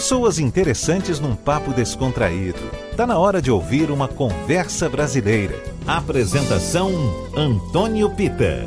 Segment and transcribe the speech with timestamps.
[0.00, 2.58] Pessoas interessantes num papo descontraído.
[2.96, 5.62] Tá na hora de ouvir uma conversa brasileira.
[5.86, 6.90] Apresentação
[7.36, 8.66] Antônio Pita.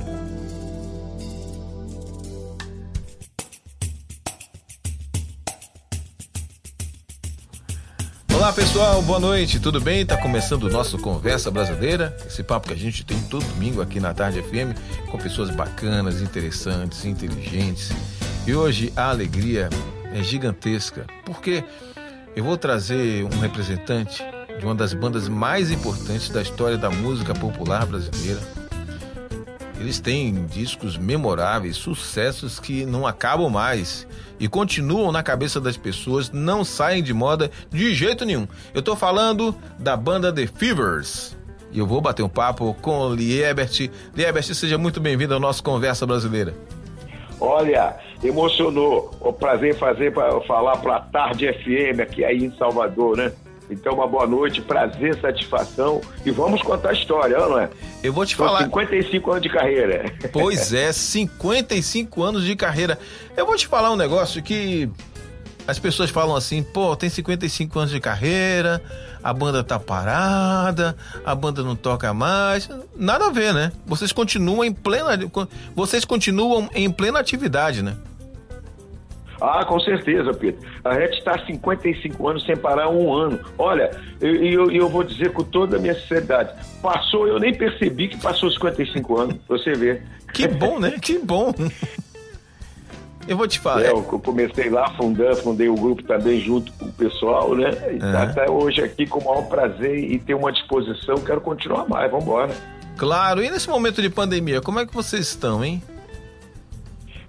[8.31, 10.05] Olá pessoal, boa noite, tudo bem?
[10.05, 13.99] Tá começando o nosso Conversa Brasileira, esse papo que a gente tem todo domingo aqui
[13.99, 14.77] na Tarde FM
[15.09, 17.91] com pessoas bacanas, interessantes, inteligentes.
[18.45, 19.67] E hoje a alegria
[20.13, 21.63] é gigantesca, porque
[22.35, 24.23] eu vou trazer um representante
[24.59, 28.39] de uma das bandas mais importantes da história da música popular brasileira.
[29.79, 34.07] Eles têm discos memoráveis, sucessos que não acabam mais
[34.39, 38.47] e continuam na cabeça das pessoas, não saem de moda de jeito nenhum.
[38.73, 41.35] Eu tô falando da banda The Fevers.
[41.71, 43.89] E eu vou bater um papo com Liebert.
[44.15, 46.53] Liebert, seja muito bem-vindo ao nosso Conversa Brasileira.
[47.39, 49.11] Olha, emocionou.
[49.19, 53.31] O prazer fazer para falar para a Tarde FM aqui aí em Salvador, né?
[53.69, 56.01] Então, uma boa noite, prazer, satisfação.
[56.25, 57.69] E vamos contar a história, não é?
[58.03, 58.63] Eu vou te São falar.
[58.63, 60.05] 55 anos de carreira.
[60.31, 62.99] Pois é, 55 anos de carreira.
[63.35, 64.89] Eu vou te falar um negócio que
[65.65, 68.83] as pessoas falam assim, pô, tem 55 anos de carreira,
[69.23, 70.95] a banda tá parada,
[71.25, 72.69] a banda não toca mais.
[72.95, 73.71] Nada a ver, né?
[73.85, 75.17] Vocês continuam em plena.
[75.73, 77.95] Vocês continuam em plena atividade, né?
[79.41, 80.61] Ah, com certeza, Pedro.
[80.83, 83.39] A gente está há 55 anos sem parar um ano.
[83.57, 83.91] Olha,
[84.21, 88.07] e eu, eu, eu, vou dizer com toda a minha sinceridade, passou, eu nem percebi
[88.07, 90.01] que passou 55 anos, você vê.
[90.33, 90.95] Que bom, né?
[91.01, 91.53] Que bom.
[93.27, 93.83] Eu vou te falar.
[93.83, 97.69] É, eu comecei lá fundando, fundei o grupo também junto com o pessoal, né?
[97.91, 98.17] E uhum.
[98.17, 102.25] até hoje aqui com o maior prazer e ter uma disposição, quero continuar mais, vamos
[102.25, 102.53] embora.
[102.97, 105.81] Claro, e nesse momento de pandemia, como é que vocês estão, hein?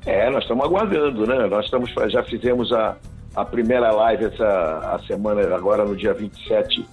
[0.07, 1.47] É, nós estamos aguardando, né?
[1.47, 2.97] Nós estamos, já fizemos a,
[3.35, 6.87] a primeira live essa a semana, agora no dia 27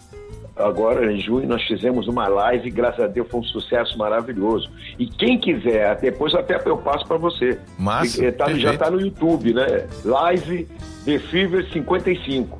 [0.55, 4.69] agora em junho nós fizemos uma live, graças a Deus foi um sucesso maravilhoso.
[4.97, 7.59] E quem quiser, depois até eu passo para você.
[7.77, 9.87] Massa, tá, já está no YouTube, né?
[10.03, 10.67] Live
[11.05, 12.59] The Fever 55.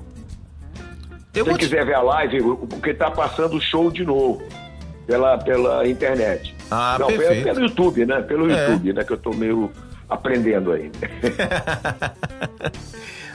[1.34, 1.86] Eu quiser te...
[1.86, 4.42] ver a live, porque está passando o show de novo
[5.08, 6.56] pela, pela internet.
[6.70, 7.44] Ah, Não, perfeito.
[7.44, 8.22] pelo YouTube, né?
[8.22, 8.70] Pelo é.
[8.70, 9.04] YouTube, né?
[9.04, 9.72] Que eu estou meio
[10.12, 11.00] aprendendo ainda.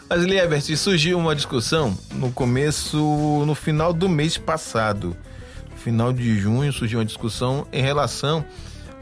[0.09, 5.17] Mas, Liebert, surgiu uma discussão no começo, no final do mês passado.
[5.71, 8.45] No final de junho surgiu uma discussão em relação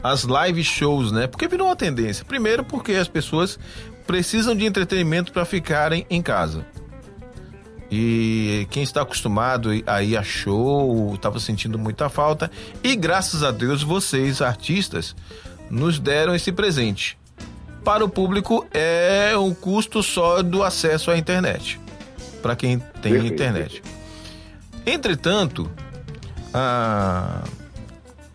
[0.01, 1.27] às live shows, né?
[1.27, 2.25] Porque virou uma tendência.
[2.25, 3.59] Primeiro, porque as pessoas
[4.07, 6.65] precisam de entretenimento para ficarem em casa.
[7.91, 12.49] E quem está acostumado a ir a show estava sentindo muita falta.
[12.83, 15.15] E graças a Deus, vocês, artistas,
[15.69, 17.15] nos deram esse presente
[17.85, 21.79] para o público é o custo só do acesso à internet,
[22.41, 23.83] para quem tem internet.
[24.83, 25.69] Entretanto,
[26.51, 27.43] a,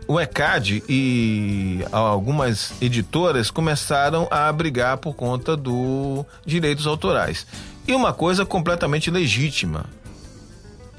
[0.06, 7.44] o ECAD e algumas editoras começaram a brigar por conta dos direitos autorais.
[7.88, 9.84] E uma coisa completamente legítima.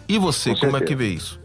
[0.09, 1.39] E você, como é que vê isso?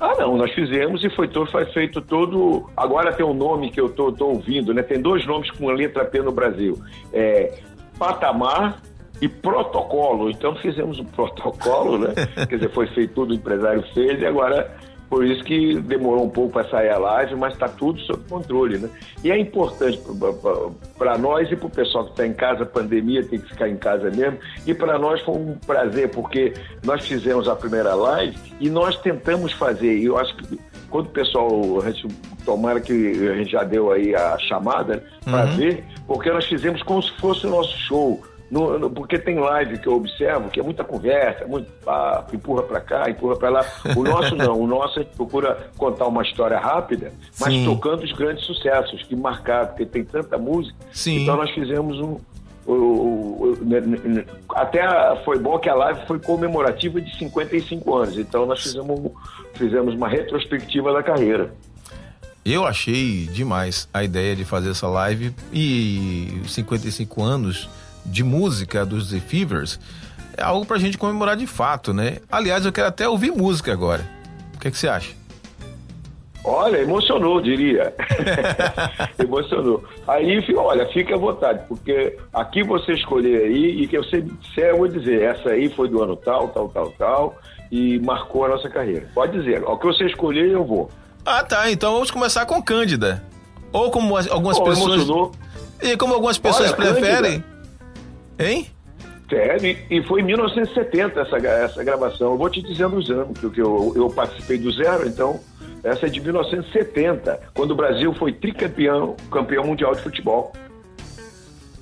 [0.00, 2.70] Ah, não, nós fizemos e foi todo, foi feito todo.
[2.76, 4.82] Agora tem um nome que eu tô ouvindo, né?
[4.82, 6.78] Tem dois nomes com a letra P no Brasil.
[7.12, 7.58] É
[7.98, 8.80] Patamar
[9.20, 10.30] e protocolo.
[10.30, 12.14] Então fizemos um protocolo, né?
[12.48, 14.72] Quer dizer, foi feito tudo, o empresário fez e agora
[15.08, 18.78] por isso que demorou um pouco para sair a live, mas está tudo sob controle,
[18.78, 18.90] né?
[19.24, 19.98] E é importante
[20.98, 23.68] para nós e para o pessoal que está em casa, a pandemia tem que ficar
[23.68, 24.38] em casa mesmo.
[24.66, 26.52] E para nós foi um prazer, porque
[26.84, 29.96] nós fizemos a primeira live e nós tentamos fazer.
[29.98, 30.58] E eu acho que
[30.90, 32.08] quando o pessoal, a gente,
[32.44, 35.56] tomara que a gente já deu aí a chamada para uhum.
[35.56, 38.22] ver, porque nós fizemos como se fosse o nosso show.
[38.50, 42.62] No, no, porque tem live que eu observo que é muita conversa, muito papo, empurra
[42.62, 43.66] para cá, empurra para lá.
[43.94, 47.64] O nosso não, o nosso a gente procura contar uma história rápida, mas Sim.
[47.66, 50.76] tocando os grandes sucessos que marcaram, porque tem tanta música.
[50.92, 51.22] Sim.
[51.22, 52.16] Então nós fizemos um.
[52.66, 54.82] O, o, o, até
[55.24, 59.10] foi bom que a live foi comemorativa de 55 anos, então nós fizemos,
[59.54, 61.50] fizemos uma retrospectiva da carreira.
[62.44, 67.68] Eu achei demais a ideia de fazer essa live e 55 anos
[68.10, 69.78] de música dos The Fevers
[70.38, 72.18] é algo pra gente comemorar de fato, né?
[72.30, 74.04] Aliás, eu quero até ouvir música agora.
[74.54, 75.12] O que, é que você acha?
[76.44, 77.92] Olha, emocionou, diria.
[79.18, 79.82] emocionou.
[80.06, 84.78] Aí, olha, fique à vontade, porque aqui você escolher aí, e que sempre disser, eu
[84.78, 87.38] vou dizer, essa aí foi do ano tal, tal, tal, tal,
[87.70, 89.10] e marcou a nossa carreira.
[89.12, 90.88] Pode dizer, o que você escolher, eu vou.
[91.26, 91.70] Ah, tá.
[91.70, 93.22] Então vamos começar com Cândida.
[93.72, 94.94] Ou como algumas oh, pessoas.
[94.94, 95.32] Emocionou.
[95.82, 97.40] E como algumas pessoas olha, preferem.
[97.40, 97.57] Cândida.
[98.38, 98.66] Hein?
[99.28, 102.32] Sério, e foi em 1970 essa, essa gravação.
[102.32, 105.40] Eu vou te dizendo os anos, porque eu, eu participei do zero, então
[105.84, 110.52] essa é de 1970, quando o Brasil foi tricampeão, campeão mundial de futebol.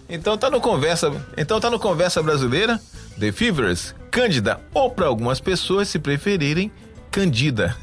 [0.09, 2.81] Então tá no conversa, então tá no conversa brasileira,
[3.19, 6.71] The Fevers, Cândida, ou para algumas pessoas se preferirem,
[7.11, 7.77] Candida.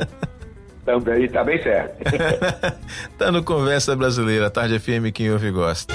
[0.84, 1.96] Também tá bem certo.
[3.16, 5.94] tá no conversa brasileira, tarde FM quem ouve gosta.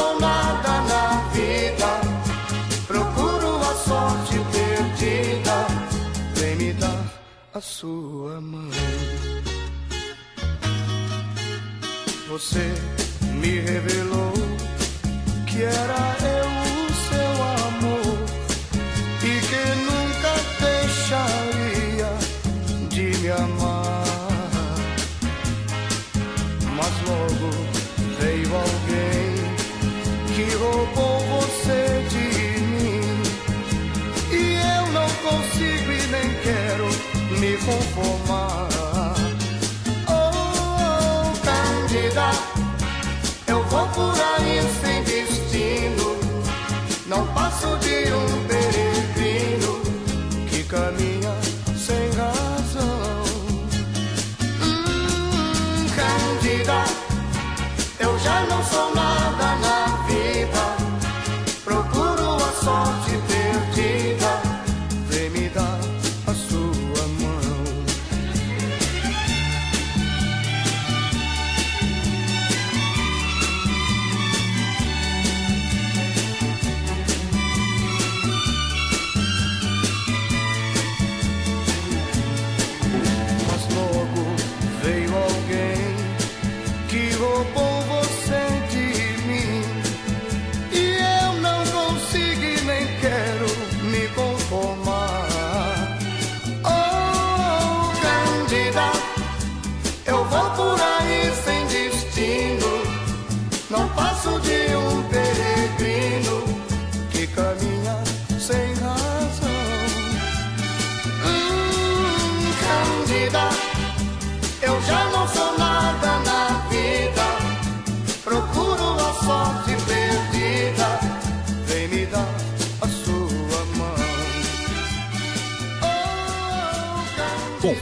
[0.00, 1.04] sou nada na
[1.34, 1.90] vida.
[2.86, 5.56] Procuro a sorte perdida.
[6.36, 7.04] Vem me dar
[7.52, 8.70] a sua mão.
[12.30, 12.66] Você
[13.40, 14.32] me revelou
[15.46, 15.99] que era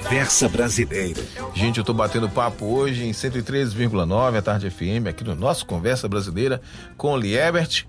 [0.09, 1.21] Conversa Brasileira.
[1.53, 6.09] Gente, eu tô batendo papo hoje em 103,9 a Tarde FM, aqui no nosso Conversa
[6.09, 6.63] Brasileira,
[6.97, 7.85] com o Liebert,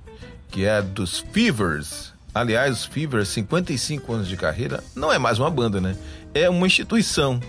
[0.49, 2.13] que é dos Fevers.
[2.35, 5.95] Aliás, os Fevers, 55 anos de carreira, não é mais uma banda, né?
[6.33, 7.39] É uma instituição.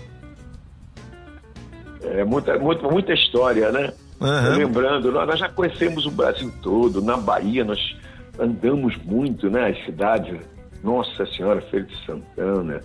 [2.03, 3.91] É muita, muita, muita história, né?
[4.21, 4.55] Aham.
[4.55, 7.01] Lembrando, nós nós já conhecemos o Brasil todo.
[7.01, 7.97] Na Bahia, nós
[8.39, 9.71] andamos muito, né?
[9.71, 10.39] As cidades.
[10.81, 12.81] Nossa Senhora, Feira de Santana.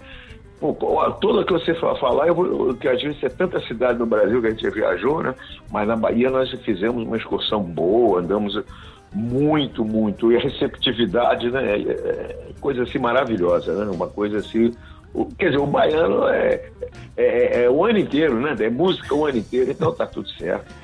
[0.61, 0.73] Pô,
[1.21, 4.41] toda que você fa- falar, eu vou, que às vezes é tanta cidade no Brasil
[4.41, 5.35] que a gente viajou, né?
[5.71, 8.59] Mas na Bahia nós fizemos uma excursão boa, andamos
[9.13, 10.33] muito, muito.
[10.33, 11.63] E a receptividade, né?
[11.77, 13.91] É, é coisa assim maravilhosa, né?
[13.95, 14.73] Uma coisa assim.
[15.13, 16.71] o- Quer dizer, o baiano é,
[17.19, 18.57] é, é o ano inteiro, né?
[18.59, 20.75] É música o ano inteiro, então tá tudo certo.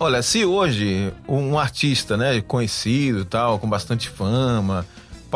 [0.00, 4.84] Olha, se hoje um artista, né, conhecido tal, com bastante fama,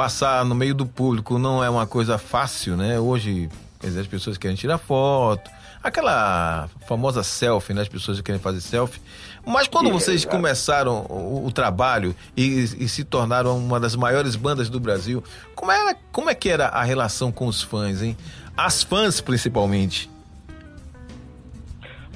[0.01, 2.99] passar no meio do público não é uma coisa fácil, né?
[2.99, 5.51] Hoje, quer dizer, as pessoas querem tirar foto,
[5.85, 7.83] aquela famosa selfie, né?
[7.83, 8.99] As pessoas querem fazer selfie.
[9.47, 10.35] Mas quando vocês exato.
[10.35, 15.23] começaram o, o trabalho e, e se tornaram uma das maiores bandas do Brasil,
[15.55, 18.17] como, era, como é que era a relação com os fãs, hein?
[18.57, 20.11] As fãs, principalmente.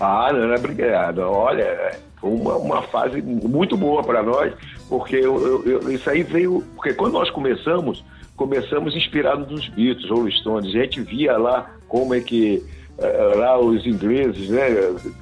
[0.00, 1.19] Ah, Ana, obrigado.
[1.19, 4.55] Olha, uma, uma fase muito boa para nós,
[4.88, 6.62] porque eu- eu- isso aí veio.
[6.75, 8.05] Porque quando nós começamos,
[8.37, 10.75] começamos inspirados nos Beatles, Rolling Stones.
[10.75, 12.62] A gente via lá como é que
[12.99, 14.69] eh, lá os ingleses, né?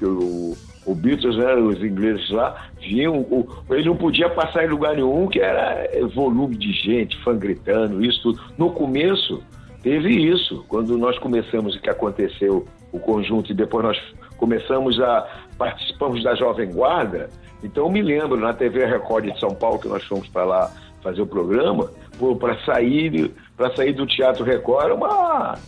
[0.03, 0.55] O,
[0.85, 1.55] o Beatles, né?
[1.55, 6.03] Os ingleses lá vinham, o, ele não podia passar em lugar nenhum, que era eh,
[6.15, 8.41] volume de gente, fã gritando, isso tudo.
[8.59, 9.43] No começo
[9.83, 13.99] teve isso, quando nós começamos, que aconteceu o conjunto e depois nós
[14.37, 15.27] começamos a
[15.57, 17.31] participamos da Jovem Guarda.
[17.63, 20.73] Então eu me lembro na TV Record de São Paulo que nós fomos para lá
[21.03, 21.91] fazer o programa,
[22.39, 25.59] para sair para sair do Teatro Record era uma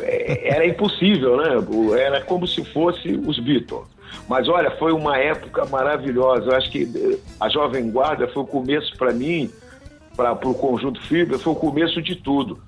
[0.00, 1.50] é, era impossível, né?
[2.00, 3.86] Era como se fosse os Beatles.
[4.28, 6.50] Mas olha, foi uma época maravilhosa.
[6.50, 9.50] Eu acho que eh, a Jovem Guarda foi o começo para mim,
[10.16, 12.58] para o conjunto Fibra, foi o começo de tudo.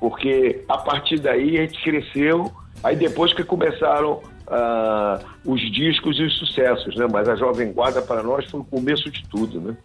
[0.00, 2.50] Porque a partir daí a gente cresceu,
[2.82, 7.06] aí depois que começaram uh, os discos e os sucessos, né?
[7.10, 9.76] Mas a Jovem Guarda para nós foi o começo de tudo, né?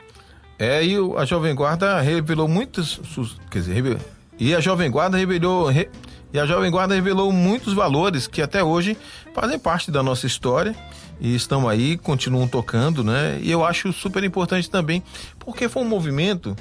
[0.58, 3.00] É, e a Jovem Guarda revelou muitos,
[3.50, 3.98] quer dizer,
[4.38, 5.90] e a Jovem Guarda revelou, re,
[6.34, 8.98] e a Jovem Guarda revelou muitos valores que até hoje
[9.34, 10.76] fazem parte da nossa história
[11.20, 13.40] e estão aí, continuam tocando, né?
[13.42, 15.02] E eu acho super importante também,
[15.40, 16.56] porque foi um movimento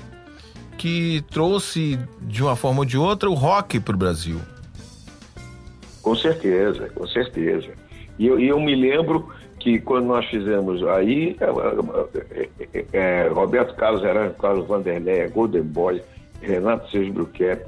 [0.76, 4.40] que trouxe de uma forma ou de outra o rock para o Brasil.
[6.00, 7.68] Com certeza, com certeza.
[8.18, 13.74] E eu, e eu me lembro que quando nós fizemos aí, é, é, é, Roberto
[13.74, 16.02] Carlos Heran, Carlos Vanderlei, Golden Boy,
[16.40, 17.60] Renato Sérgio Bruquet,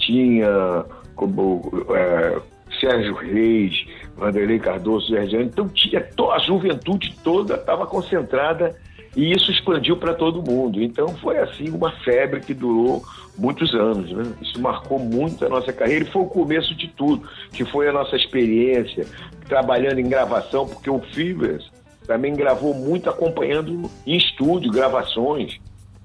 [0.00, 1.62] tinha como
[1.94, 2.38] é,
[2.80, 8.76] Sérgio Reis, Vanderlei Cardoso, Sergiane, então tinha a juventude toda estava concentrada
[9.18, 10.80] e isso expandiu para todo mundo.
[10.80, 13.02] Então foi assim uma febre que durou
[13.36, 14.32] muitos anos, né?
[14.40, 17.92] Isso marcou muito a nossa carreira e foi o começo de tudo, que foi a
[17.92, 19.04] nossa experiência
[19.48, 21.68] trabalhando em gravação, porque o Fibers
[22.06, 25.58] também gravou muito acompanhando em estúdio, gravações.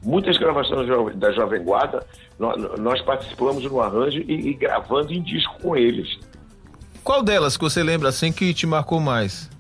[0.04, 2.04] Muitas gravações da Jovem Guarda,
[2.80, 6.18] nós participamos no arranjo e, e gravando em disco com eles.
[7.04, 9.53] Qual delas que você lembra assim que te marcou mais?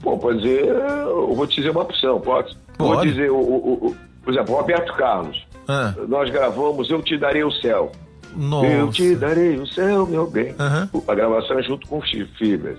[0.00, 2.56] Pode dizer, eu vou te dizer uma opção, pode?
[2.76, 2.94] pode.
[2.94, 5.46] Vou dizer, o, o, o, por exemplo, o Roberto Carlos.
[5.66, 5.94] Ah.
[6.08, 7.90] Nós gravamos Eu Te Darei o Céu.
[8.36, 8.66] Nossa.
[8.66, 10.50] Eu te darei o céu, meu bem.
[10.50, 11.02] Uhum.
[11.08, 12.78] A gravação é junto com Fibras.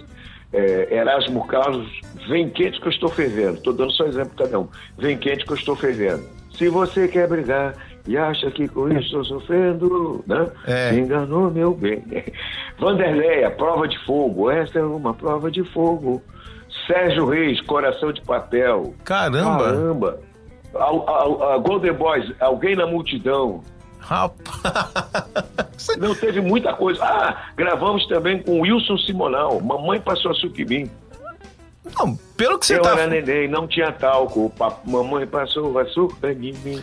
[0.54, 1.90] É, Erasmo Carlos,
[2.30, 3.56] vem quente que eu estou fervendo.
[3.56, 4.68] Estou dando só exemplo cada um.
[4.98, 6.24] Vem quente que eu estou fervendo.
[6.56, 7.76] Se você quer brigar
[8.08, 10.48] e acha que com isso estou sofrendo, né?
[10.66, 10.94] É.
[10.96, 12.04] enganou meu bem.
[12.80, 14.50] Vanderleia, prova de fogo.
[14.50, 16.22] Essa é uma prova de fogo.
[16.88, 18.94] Sérgio Reis, coração de papel.
[19.04, 19.64] Caramba!
[19.66, 20.20] Caramba!
[20.74, 23.62] A, a, a Golden Boys, alguém na multidão.
[24.00, 24.48] Rapaz!
[26.00, 27.04] Não, teve muita coisa.
[27.04, 29.60] Ah, gravamos também com Wilson Simonal.
[29.60, 30.92] Mamãe passou açúcar em mim.
[31.98, 32.92] Não, pelo que você Eu tá...
[32.92, 34.52] era neném, não tinha talco.
[34.86, 36.82] Mamãe passou açúcar em mim.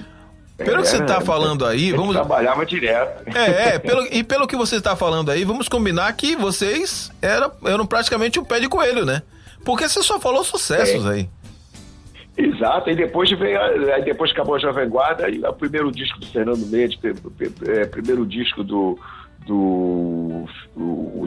[0.57, 2.15] Pelo que você está falando aí, vamos.
[2.15, 3.29] Trabalhava direto.
[3.37, 7.51] É, é pelo, e pelo que você está falando aí, vamos combinar que vocês eram,
[7.65, 9.23] eram praticamente um pé de coelho, né?
[9.65, 11.11] Porque você só falou sucessos é.
[11.11, 11.29] aí.
[12.37, 13.61] Exato, e depois veio,
[13.95, 16.99] aí depois acabou a Jovem Guarda, e o primeiro disco do Fernando Mendes,
[17.69, 18.99] é, primeiro disco do,
[19.47, 20.45] do
[20.75, 21.25] o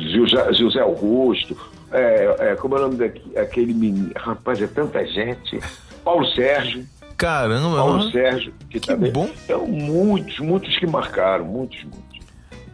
[0.51, 1.58] José Augusto,
[1.94, 5.60] é, é, como é o nome daquele menino, rapaz, é tanta gente,
[6.03, 6.86] Paulo Sérgio.
[7.15, 8.12] Caramba, Paulo mano.
[8.12, 9.29] Sérgio, que, que também, bom.
[9.46, 12.20] Então, muitos, muitos que marcaram, muitos, muitos.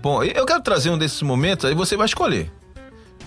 [0.01, 2.51] Bom, eu quero trazer um desses momentos, aí você vai escolher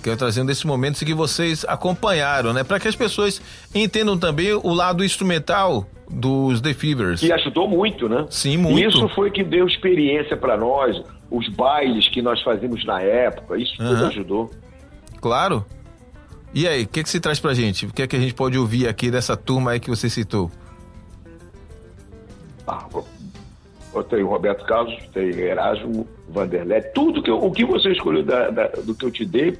[0.06, 2.62] quero trazer um desses momentos que vocês acompanharam, né?
[2.62, 3.42] Para que as pessoas
[3.74, 7.22] entendam também o lado instrumental dos The Fevers.
[7.22, 8.24] E ajudou muito, né?
[8.30, 8.88] Sim, muito.
[8.88, 13.76] Isso foi que deu experiência para nós, os bailes que nós fazíamos na época, isso
[13.76, 14.06] tudo uhum.
[14.06, 14.50] ajudou.
[15.20, 15.66] Claro.
[16.54, 17.86] E aí, o que, que se traz pra gente?
[17.86, 20.50] O que é que a gente pode ouvir aqui dessa turma aí que você citou?
[22.64, 22.86] Ah,
[24.08, 28.50] tem o Roberto Carlos, tem Erasmo, Vanderlei, tudo que eu, o que você escolheu da,
[28.50, 29.58] da, do que eu te dei,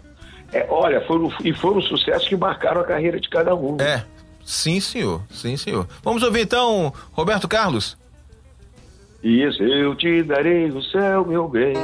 [0.52, 3.76] é, olha, foram, e foram sucessos que marcaram a carreira de cada um.
[3.80, 4.04] É,
[4.44, 5.22] sim, senhor.
[5.30, 5.86] Sim, senhor.
[6.02, 7.96] Vamos ouvir então Roberto Carlos.
[9.22, 11.74] Isso, eu te darei o céu, meu bem.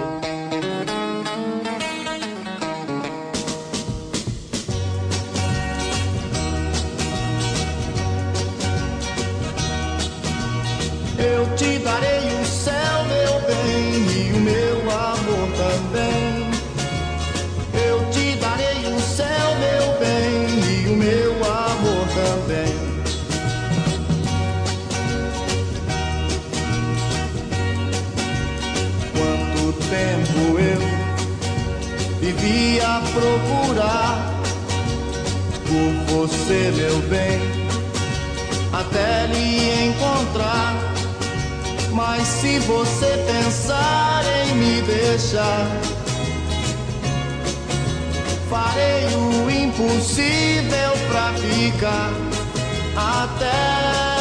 [33.13, 34.33] Procurar
[35.67, 37.41] por você, meu bem,
[38.73, 40.75] até lhe encontrar.
[41.93, 45.67] Mas se você pensar em me deixar,
[48.49, 52.11] farei o impossível pra ficar
[52.97, 54.13] até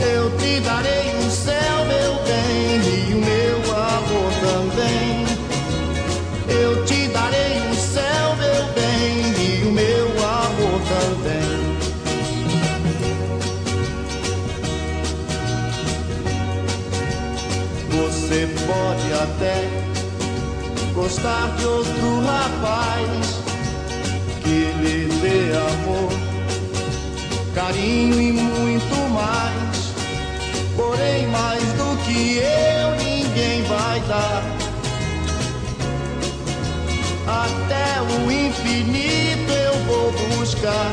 [0.00, 5.26] eu te darei o céu, meu bem, e o meu amor também.
[6.48, 7.67] Eu te darei o
[10.88, 11.78] também.
[17.90, 19.68] Você pode até
[20.94, 23.42] gostar de outro rapaz
[24.42, 26.12] que lhe dê amor,
[27.54, 29.92] carinho e muito mais.
[30.76, 34.42] Porém, mais do que eu, ninguém vai dar.
[37.26, 39.67] Até o infinito
[40.48, 40.92] buscar,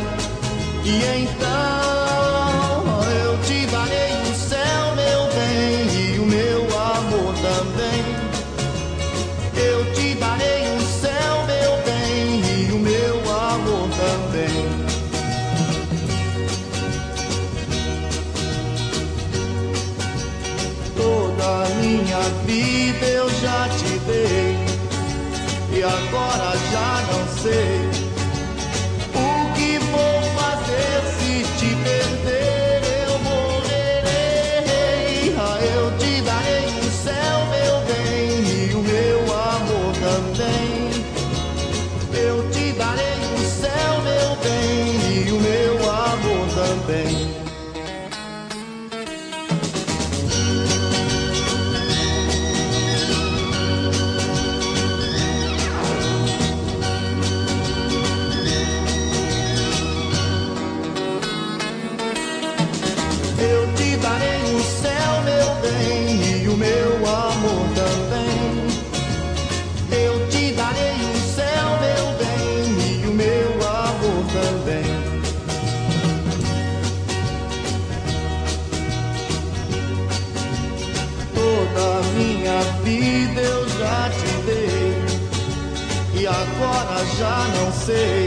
[0.84, 1.84] e então
[3.24, 8.04] eu te darei o céu, meu bem, e o meu amor também.
[9.56, 14.66] Eu te darei o céu, meu bem, e o meu amor também.
[20.98, 24.58] Toda minha vida eu já te dei,
[25.72, 27.75] e agora já não sei
[87.18, 88.25] já não sei.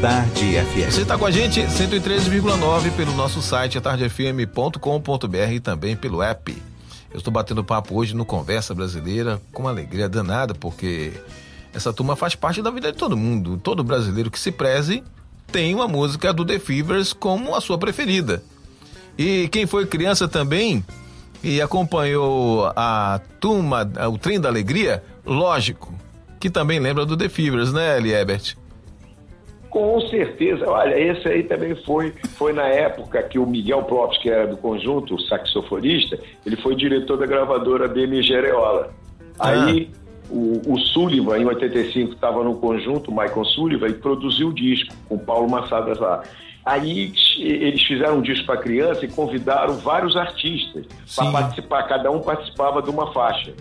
[0.00, 0.92] Tarde FM.
[0.92, 6.56] Você está com a gente 113,9 pelo nosso site atardefm.com.br e também pelo app.
[7.10, 11.12] Eu estou batendo papo hoje no Conversa Brasileira com uma alegria danada, porque
[11.74, 13.56] essa turma faz parte da vida de todo mundo.
[13.56, 15.02] Todo brasileiro que se preze
[15.50, 18.40] tem uma música do The Fevers como a sua preferida.
[19.18, 20.84] E quem foi criança também
[21.42, 25.92] e acompanhou a turma, o Trem da Alegria, lógico,
[26.38, 28.54] que também lembra do The Fevers, né, Eliebert?
[29.70, 30.68] Com certeza.
[30.68, 34.56] Olha, esse aí também foi, foi na época que o Miguel Propes, que era do
[34.56, 38.90] conjunto, o saxofonista, ele foi diretor da gravadora BMG Areola.
[39.38, 39.90] Aí
[40.30, 44.94] o, o Sullivan, em 85, estava no conjunto, o Michael Sullivan, e produziu o disco
[45.08, 46.22] com o Paulo Massadas lá.
[46.64, 50.84] Aí eles fizeram um disco para criança e convidaram vários artistas
[51.16, 51.82] para participar.
[51.84, 53.54] Cada um participava de uma faixa.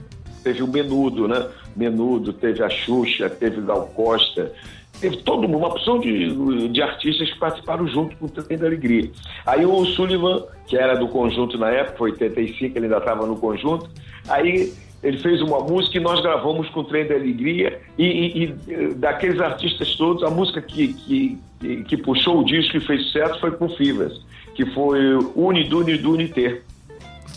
[0.44, 1.48] Teve o Menudo, né?
[1.76, 4.52] Menudo, teve a Xuxa, teve Gal Costa,
[5.00, 8.66] teve todo mundo, uma opção de, de artistas que participaram junto com o Trem da
[8.68, 9.10] Alegria.
[9.46, 13.36] Aí o Sullivan, que era do conjunto na época, foi 85, ele ainda estava no
[13.38, 13.90] conjunto,
[14.28, 18.56] aí ele fez uma música e nós gravamos com o Trem da Alegria e, e-
[18.68, 23.04] e, daqueles artistas todos, a música que, que, que, que puxou o disco e fez
[23.06, 24.20] sucesso foi com Fivas,
[24.56, 25.00] que foi
[25.36, 26.64] Uniduniduniter.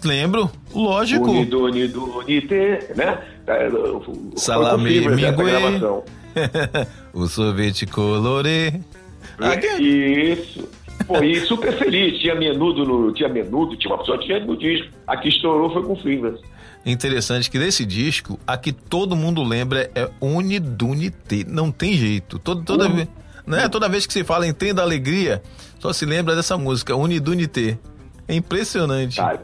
[0.02, 1.30] Lembro, lógico.
[1.30, 3.18] Uniduniduniter, né?
[4.04, 5.50] Foi com Salame Fivas essa mingue.
[5.50, 6.02] gravação.
[7.12, 8.72] o sorvete colorê.
[9.60, 10.68] Que- Isso.
[11.06, 12.18] Pô, e super feliz.
[12.20, 14.88] Tinha menudo, no, tinha menudo, tinha uma pessoa que tinha no disco.
[15.06, 16.40] A que estourou foi com Fivas.
[16.84, 21.44] Interessante que desse disco, a que todo mundo lembra é Unidunité.
[21.46, 22.38] Não tem jeito.
[22.38, 23.08] Todo, toda, Uni- vez,
[23.46, 23.68] né?
[23.68, 25.42] toda vez que se fala em Trem da Alegria,
[25.78, 27.78] só se lembra dessa música, Unidunité.
[28.28, 29.16] É impressionante.
[29.16, 29.40] Sabe?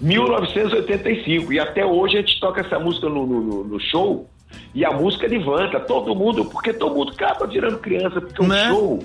[0.00, 1.52] 1985.
[1.52, 4.28] E até hoje a gente toca essa música no- no- no show.
[4.74, 8.68] E a música levanta todo mundo, porque todo mundo acaba virando criança, porque o Né?
[8.68, 9.02] show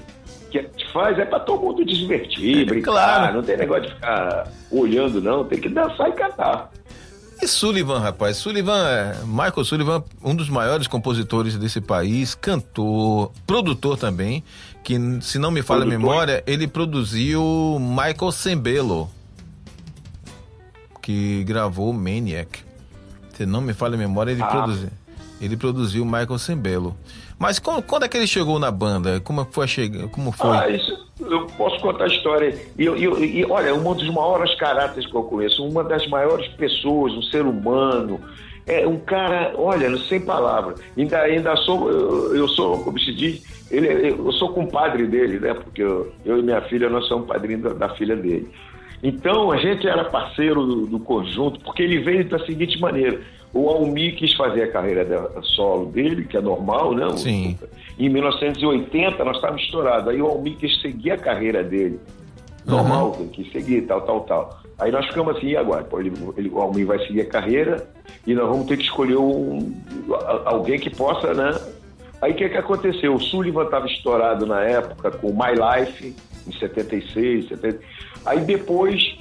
[0.52, 2.92] que a gente faz é pra todo mundo divertir, brincar.
[2.92, 3.36] Claro.
[3.36, 5.44] Não tem negócio de ficar olhando, não.
[5.46, 6.72] Tem que dançar e cantar.
[7.42, 13.96] E Sullivan, rapaz, Sullivan, é- Michael Sullivan, um dos maiores compositores desse país, cantor, produtor
[13.98, 14.44] também,
[14.84, 19.10] que se não me falha a memória, ele produziu Michael Sembello.
[21.02, 22.60] que gravou Maniac.
[23.34, 24.48] Se não me falha a memória, ele, Ah.
[24.48, 24.90] produziu,
[25.42, 26.96] ele produziu Michael Sembello.
[27.38, 29.20] Mas quando, é que ele chegou na banda?
[29.22, 29.68] Como foi a
[30.10, 30.50] Como foi?
[30.50, 32.54] Ah, isso, eu posso contar a história.
[32.78, 37.14] E, eu- e, olha, um dos maiores caráteres que eu conheço, uma das maiores pessoas,
[37.14, 38.20] um ser humano.
[38.68, 40.80] É um cara, olha, sem palavras.
[40.96, 45.54] Ainda, ainda sou, eu, eu sou, como se diz, ele, eu sou compadre dele, né?
[45.56, 48.48] Porque eu, eu e minha filha, nós somos padrinhos da, da filha dele.
[49.02, 53.22] Então, a gente era parceiro do, do conjunto, porque ele veio da seguinte maneira.
[53.54, 57.18] O Almi quis fazer a carreira da- solo dele, que é normal, né?
[57.18, 57.58] Sim.
[57.98, 60.08] Em 1980, nós estávamos estourados.
[60.08, 62.00] Aí o Almi quis seguir a carreira dele.
[62.66, 64.60] Normal, tem que seguir, tal, tal, tal.
[64.78, 65.84] Aí nós ficamos assim, e agora?
[65.84, 67.90] Pô, ele, ele, o Almi vai seguir a carreira
[68.28, 69.74] e nós vamos ter que escolher um,
[70.46, 71.60] alguém que possa, né?
[72.22, 73.16] Aí o que, que aconteceu?
[73.16, 76.16] O Sullivan estava estourado na época com My Life,
[76.48, 77.80] em 76, 70.
[78.26, 79.18] Aí depois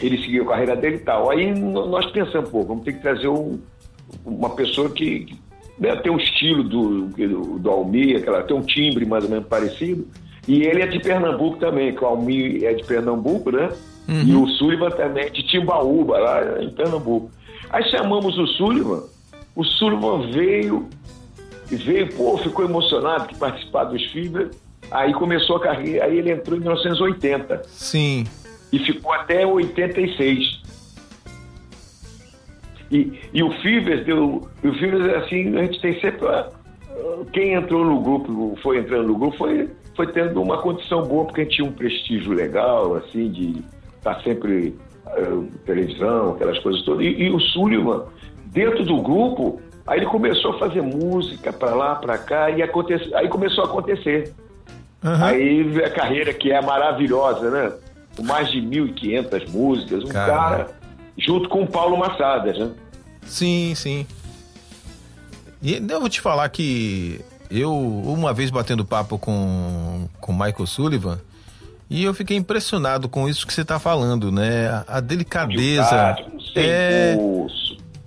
[0.00, 1.30] ele seguiu a carreira dele e tal.
[1.30, 3.58] Aí nós pensamos, pô, vamos ter que trazer um-
[4.24, 5.26] uma pessoa que,
[5.78, 9.46] né, tem um estilo do, do, do Almir, aquela, tem um timbre mais ou menos
[9.46, 10.06] parecido.
[10.48, 13.70] E ele é de Pernambuco também, que o Almir é de Pernambuco, né?
[14.08, 17.30] E o Sullivan também é de Timbaúba, lá em Pernambuco.
[17.68, 19.04] Aí chamamos o Sullivan,
[19.54, 20.88] o Sullivan veio,
[21.66, 24.50] veio, pô, ficou emocionado que participar dos Fibra.
[24.90, 28.24] Aí começou a carreira, aí ele entrou em 1980 Sim.
[28.72, 30.60] E ficou até 86.
[32.90, 34.48] E, e o Fivers deu.
[34.64, 36.26] O Fivers, assim, a gente tem sempre.
[36.26, 36.48] ah,
[37.32, 41.42] Quem entrou no grupo, foi entrando no grupo, foi, foi tendo uma condição boa, porque
[41.42, 43.62] a gente tinha um prestígio legal, assim, de
[43.98, 44.74] estar sempre
[45.06, 47.04] ah, televisão, aquelas coisas todas.
[47.04, 48.06] E, e o Sullivan,
[48.46, 52.92] dentro do grupo, aí ele começou a fazer música para lá, para cá, e aconte,
[53.14, 54.32] aí começou a acontecer.
[55.04, 55.26] Aham.
[55.26, 57.72] Aí a carreira que é maravilhosa, né?
[58.16, 60.04] Com mais de 1.500 músicas.
[60.04, 60.40] Um Caramba.
[60.40, 60.70] cara,
[61.16, 62.70] junto com o Paulo Massadas, né?
[63.24, 64.06] Sim, sim.
[65.62, 67.20] E eu vou te falar que
[67.50, 71.20] eu, uma vez batendo papo com o Michael Sullivan,
[71.90, 74.84] e eu fiquei impressionado com isso que você está falando, né?
[74.86, 76.16] A, delicadeza.
[76.54, 77.16] É,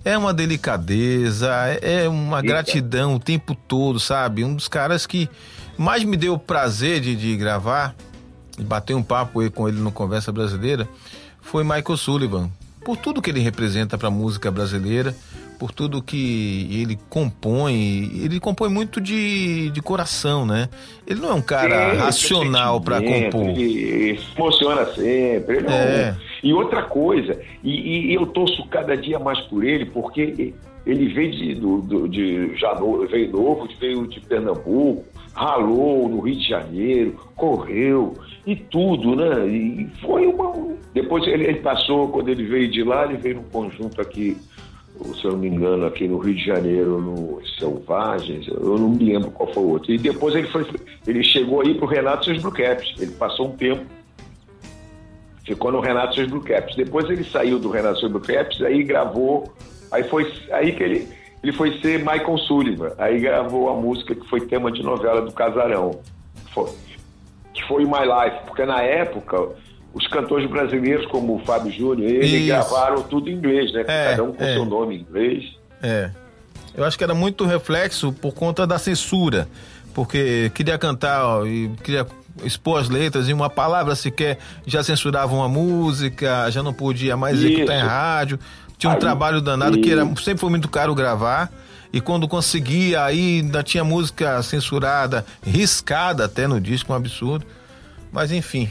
[0.02, 1.50] é uma delicadeza,
[1.82, 2.48] é é uma Eita.
[2.48, 4.42] gratidão o tempo todo, sabe?
[4.42, 5.28] Um dos caras que
[5.76, 7.94] mais me deu prazer de, de gravar
[8.58, 10.88] e bater um papo aí com ele no Conversa Brasileira
[11.40, 12.50] foi Michael Sullivan.
[12.84, 15.14] Por tudo que ele representa para a música brasileira,
[15.58, 20.68] por tudo que ele compõe, ele compõe muito de, de coração, né?
[21.06, 23.48] Ele não é um cara Sim, racional para compor.
[23.48, 25.58] Ele se emociona sempre.
[25.58, 26.14] Ele É.
[26.42, 30.52] E outra coisa, e, e eu torço cada dia mais por ele, porque
[30.84, 36.20] ele veio de, do, do- de já no- veio novo, veio de Pernambuco, ralou no
[36.20, 38.14] Rio de Janeiro, correu
[38.46, 39.46] e tudo, né?
[39.46, 40.74] E foi uma.
[40.92, 44.36] Depois ele, ele passou, quando ele veio de lá, ele veio num conjunto aqui,
[45.20, 49.04] se eu não me engano, aqui no Rio de Janeiro, no Selvagens, eu não me
[49.04, 49.92] lembro qual foi o outro.
[49.92, 50.64] E depois ele foi,
[51.06, 52.94] ele chegou aí pro Renato seus Blue Caps.
[53.00, 53.84] Ele passou um tempo,
[55.44, 56.76] ficou no Renato seus Blue Caps.
[56.76, 59.52] Depois ele saiu do Renato seus Blue Caps, aí gravou,
[59.90, 62.92] aí foi aí que ele ele foi ser Michael Sullivan.
[62.96, 66.00] Aí gravou a música que foi tema de novela do Casarão.
[66.54, 66.70] Foi,
[67.52, 69.50] que foi My Life, porque na época
[69.92, 72.46] os cantores brasileiros como o Fábio Júnior, ele Isso.
[72.46, 73.84] gravaram tudo em inglês, né?
[73.86, 74.54] É, Cada um com é.
[74.54, 75.44] seu nome em inglês.
[75.82, 76.10] É.
[76.74, 79.46] Eu acho que era muito reflexo por conta da censura.
[79.92, 82.06] Porque queria cantar ó, e queria
[82.42, 87.38] expor as letras e uma palavra sequer já censuravam a música, já não podia mais
[87.38, 87.48] Isso.
[87.48, 88.38] executar em rádio.
[88.84, 91.50] Tinha um Aí, trabalho danado que era, sempre foi muito caro gravar.
[91.90, 97.46] E quando conseguia, aí ainda tinha música censurada, riscada até no disco, um absurdo.
[98.12, 98.68] Mas enfim,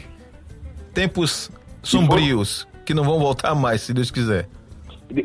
[0.92, 1.50] tempos
[1.82, 4.48] sombrios que não vão voltar mais, se Deus quiser.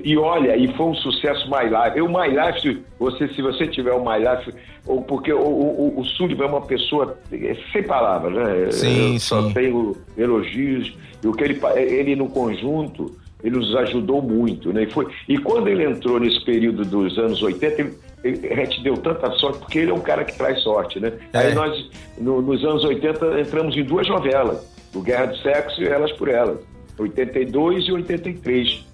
[0.04, 1.98] E olha, e foi um sucesso My Life.
[1.98, 4.54] Eu, My Life, se você, se você tiver o My Life,
[4.86, 8.72] ou porque o, o, o Sullivan é uma pessoa é, sem palavras, né?
[8.72, 9.54] Sim, Eu Só sim.
[9.54, 10.94] tenho elogios.
[11.24, 14.84] E o que ele, pa- ele no conjunto, ele nos ajudou muito, né?
[14.84, 18.82] E, foi, e quando ele entrou nesse período dos anos 80, ele, ele- a gente
[18.84, 21.14] deu tanta sorte, porque ele é um cara que traz sorte, né?
[21.34, 21.38] É.
[21.40, 24.60] Aí nós, no- nos anos 80, entramos em duas novelas,
[24.94, 26.58] o Guerra do Sexo e Elas por Elas,
[26.98, 28.86] 82 e 83.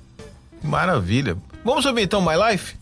[0.64, 1.36] Maravilha.
[1.64, 2.76] Vamos ouvir então My Life?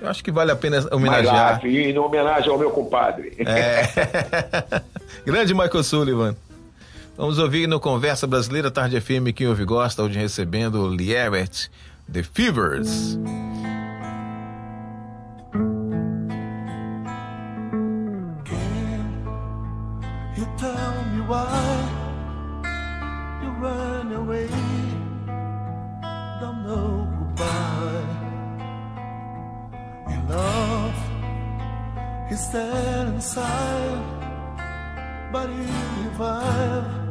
[0.00, 1.62] Eu acho que vale a pena My homenagear.
[1.64, 3.32] Life, em homenagem ao meu compadre.
[3.38, 4.82] É.
[5.24, 6.36] Grande Michael Sullivan.
[7.16, 11.70] Vamos ouvir no Conversa Brasileira Tarde FM, quem ouve gosta, hoje recebendo Liebert,
[12.12, 13.18] The Fevers.
[32.28, 34.02] He's there inside,
[35.32, 35.62] but he
[36.02, 37.05] revived.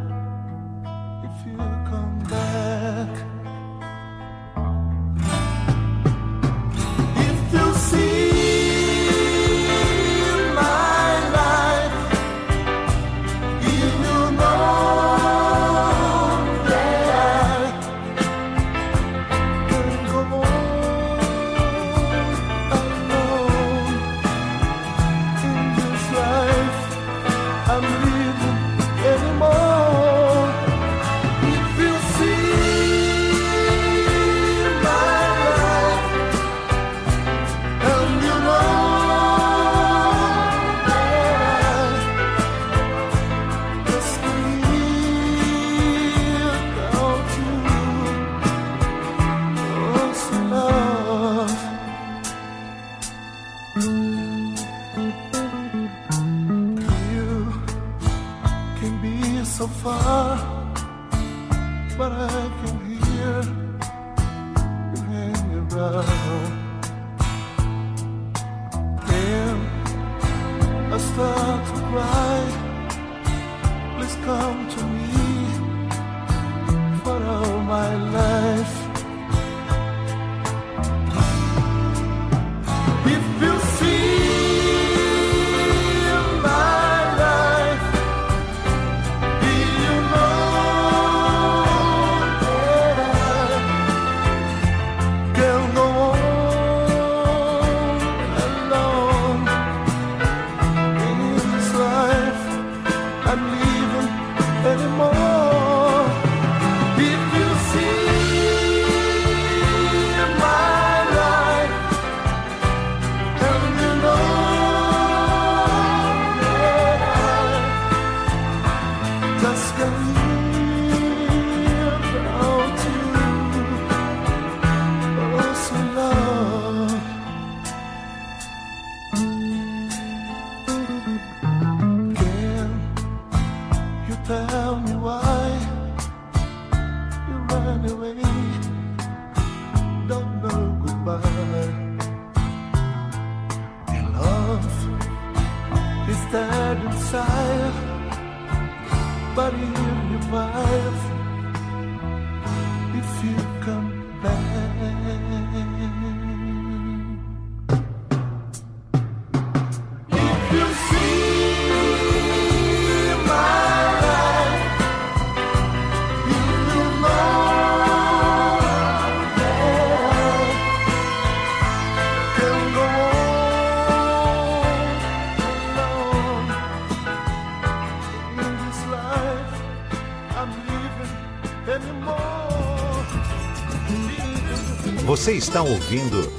[185.25, 186.31] Você está ouvindo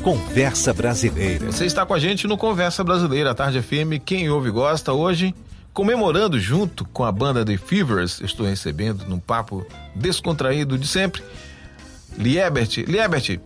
[0.00, 1.50] Conversa Brasileira.
[1.50, 3.98] Você está com a gente no Conversa Brasileira, Tarde FM.
[4.04, 5.34] Quem ouve gosta hoje,
[5.72, 11.20] comemorando junto com a banda The Fevers, estou recebendo num papo descontraído de sempre,
[12.16, 12.84] Liebert.
[12.86, 13.40] Liebert,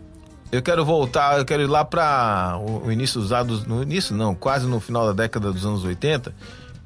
[0.53, 4.35] eu quero voltar, eu quero ir lá para o, início dos anos, no início não,
[4.35, 6.35] quase no final da década dos anos 80,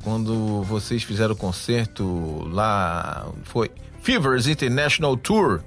[0.05, 3.69] quando vocês fizeram o concerto lá, foi
[4.01, 5.61] Fevers International Tour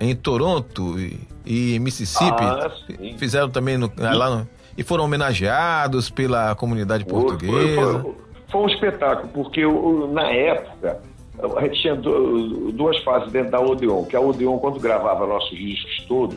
[0.00, 2.42] em Toronto e, e Mississippi.
[2.42, 2.70] Ah.
[3.18, 7.82] Fizeram também no, lá no, e foram homenageados pela comunidade portuguesa.
[7.92, 8.14] Foi, foi-
[8.48, 9.62] foi um espetáculo, porque
[10.12, 10.98] na época
[11.56, 15.56] a gente tinha du- duas fases dentro da Odeon, que a Odeon, quando gravava nossos
[15.56, 16.36] discos todos,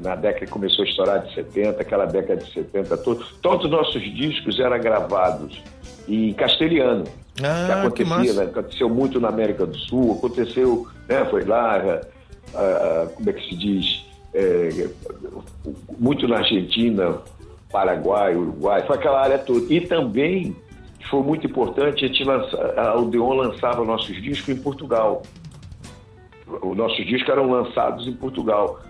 [0.00, 3.70] na década que começou a estourar de 70, aquela década de 70 toda, todos os
[3.70, 5.62] nossos discos eram gravados
[6.08, 7.04] em castelhano.
[7.40, 8.44] Ah, que que acontecia, massa.
[8.44, 8.50] né?
[8.50, 12.00] aconteceu muito na América do Sul, aconteceu, né, foi lá,
[12.54, 14.88] ah, como é que se diz, É,
[15.98, 17.18] muito na Argentina,
[17.70, 19.72] Paraguai, Uruguai, foi aquela área toda.
[19.72, 20.56] E também
[21.10, 25.22] foi muito importante, a, gente lança, a Odeon lançava nossos discos em Portugal.
[26.62, 28.80] Os nossos discos eram lançados em Portugal.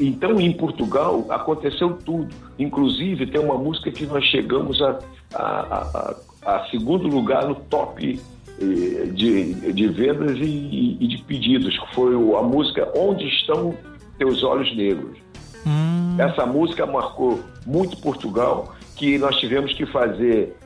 [0.00, 2.34] Então, em Portugal, aconteceu tudo.
[2.58, 4.98] Inclusive, tem uma música que nós chegamos a,
[5.34, 8.20] a, a, a- segundo lugar no top
[8.58, 13.74] de, de vendas e, e de pedidos, que foi a música Onde Estão
[14.18, 15.18] Teus Olhos Negros.
[16.18, 20.56] Essa música marcou muito Portugal, que nós tivemos que fazer.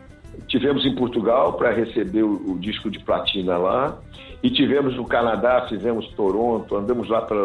[0.46, 3.98] Tivemos em Portugal para receber o, o disco de platina lá,
[4.42, 7.36] e tivemos no Canadá, fizemos Toronto, andamos lá para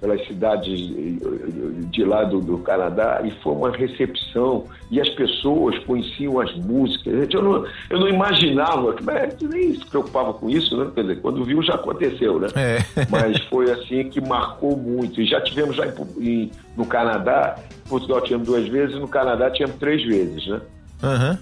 [0.00, 5.78] pelas cidades eh, de lá do, do Canadá e foi uma recepção e as pessoas
[5.84, 7.28] conheciam as músicas.
[7.32, 10.90] Eu não, eu não imaginava, mas nem se preocupava com isso, né?
[10.94, 12.48] Quer dizer, quando viu já aconteceu, né?
[12.54, 12.78] É.
[13.10, 15.20] Mas foi assim que marcou muito.
[15.20, 15.92] E já tivemos lá em,
[16.28, 20.60] em- no Canadá, em Portugal tivemos duas vezes, no Canadá tivemos três vezes, né?
[21.02, 21.38] Aham.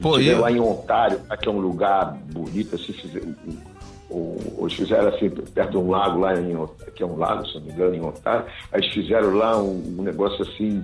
[0.00, 2.92] Pô, e eu, lá em Ontário, que é um lugar bonito, assim,
[4.14, 6.54] fizeram, o- eles fizeram assim, perto de um lago lá, em,
[6.94, 9.96] que é um lago, se não me engano, em Ontário, aí eles fizeram lá um,
[9.98, 10.82] um negócio assim,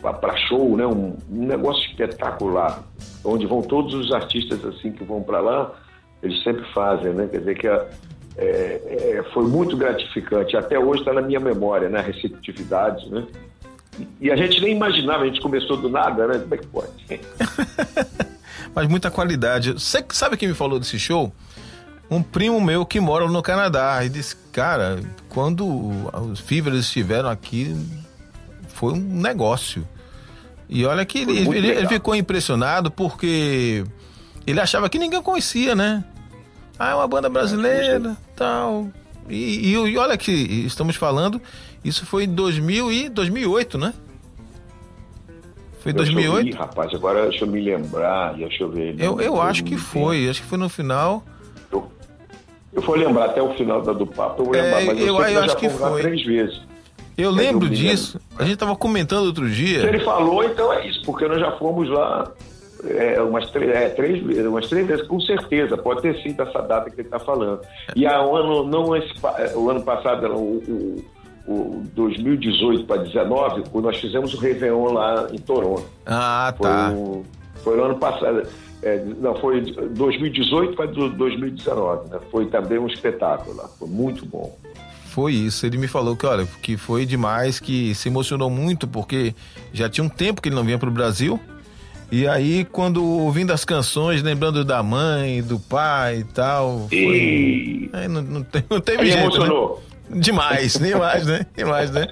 [0.00, 0.84] para show, né?
[0.86, 2.82] Um, um negócio espetacular,
[3.24, 5.72] onde vão todos os artistas assim que vão para lá,
[6.22, 7.28] eles sempre fazem, né?
[7.30, 7.88] Quer dizer que é,
[8.36, 12.00] é, é, foi muito gratificante, até hoje está na minha memória, né?
[12.00, 13.26] A receptividade, né?
[14.20, 16.38] E a gente nem imaginava, a gente começou do nada, né?
[16.38, 16.90] Como é que pode?
[18.74, 19.72] mas muita qualidade.
[19.74, 21.32] Você sabe quem me falou desse show?
[22.12, 24.04] Um primo meu que mora no Canadá.
[24.04, 25.66] E disse, cara, quando
[26.30, 27.74] os Fevers estiveram aqui,
[28.68, 29.86] foi um negócio.
[30.68, 33.84] E olha que ele, ele- ele ficou impressionado porque
[34.46, 36.04] ele achava que ninguém conhecia, né?
[36.78, 38.88] Ah, é uma banda brasileira, tal.
[39.28, 41.40] E, e, e olha que estamos falando,
[41.84, 43.94] isso foi em 2000 e 2008, né?
[45.80, 46.48] Foi em Deixa eu- 2008?
[46.48, 48.94] Ih, rapaz, agora deixa eu me lembrar, deixa eu ver.
[48.98, 49.92] Eu, eu acho que 2020.
[49.92, 51.24] foi, acho que foi no final.
[52.72, 55.06] Eu, vou lembrar até o final da, do papo, eu vou É, lembrar, mas eu,
[55.06, 56.00] eu- eu acho já que foi.
[56.02, 56.60] três vezes.
[57.18, 58.18] Eu lembro disso.
[58.38, 59.86] A gente tava comentando outro Se dia.
[59.86, 62.30] ele falou, então é isso, porque nós já fomos lá
[62.84, 66.60] é, umas, três, é, três, vezes- umas três vezes, com certeza, pode ter sido essa
[66.62, 67.60] data que ele está falando.
[67.94, 71.04] E a, o ano, não esse, é, o ano passado, o,
[71.46, 75.84] o, o 2018 para 2019, quando nós fizemos o Réveillon lá em Toronto.
[76.06, 76.90] Ah, Foi, tá.
[76.90, 77.24] o,
[77.62, 78.42] foi no ano passado.
[78.82, 82.10] É, não, foi de 2018 para do- 2019.
[82.10, 82.18] Né?
[82.30, 83.68] Foi também um espetáculo lá.
[83.78, 84.56] Foi muito bom.
[85.06, 85.66] Foi isso.
[85.66, 89.34] Ele me falou que, olha, que foi demais, que se emocionou muito, porque
[89.72, 91.38] já tinha um tempo que ele não vinha pro Brasil.
[92.10, 96.86] E aí, quando ouvindo as canções, lembrando da mãe, do pai e tal.
[96.88, 96.98] Foi...
[96.98, 99.18] E não, não, não teve jeito.
[99.20, 99.82] emocionou.
[100.10, 100.20] Né?
[100.20, 101.46] Demais, demais, né?
[101.56, 102.08] Demais, né?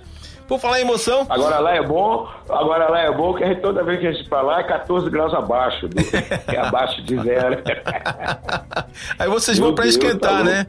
[0.51, 3.85] Por falar em emoção, Agora lá é bom, agora lá é bom que gente, toda
[3.85, 5.95] vez que a gente vai lá é 14 graus abaixo, do-
[6.53, 7.63] é abaixo de zero.
[9.17, 10.67] aí vocês Meu vão pra Deus, esquentar, tá né?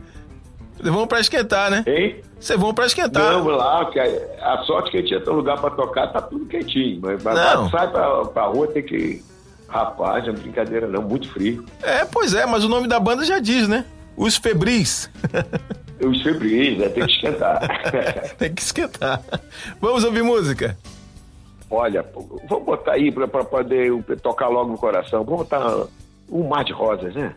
[0.77, 1.83] Vocês vão pra esquentar, né?
[1.87, 2.21] Hein?
[2.39, 3.33] Vocês vão pra esquentar.
[3.33, 6.45] Vamos lá, porque a, a sorte que a gente um lugar pra tocar, tá tudo
[6.45, 6.99] quentinho.
[7.01, 7.67] Mas, Não.
[7.71, 9.23] sai pra, pra rua, tem que.
[9.67, 11.65] Rapaz, é brincadeira não, muito frio.
[11.81, 13.83] É, pois é, mas o nome da banda já diz, né?
[14.15, 15.09] Os Febris.
[16.05, 16.89] Os febris, né?
[16.89, 17.59] Tem que esquentar.
[18.37, 19.21] Tem que esquentar.
[19.79, 20.77] Vamos ouvir música?
[21.69, 22.03] Olha,
[22.49, 25.23] vamos botar aí pra, pra poder tocar logo no coração.
[25.23, 25.85] Vamos botar
[26.29, 27.33] um mar de rosas, né?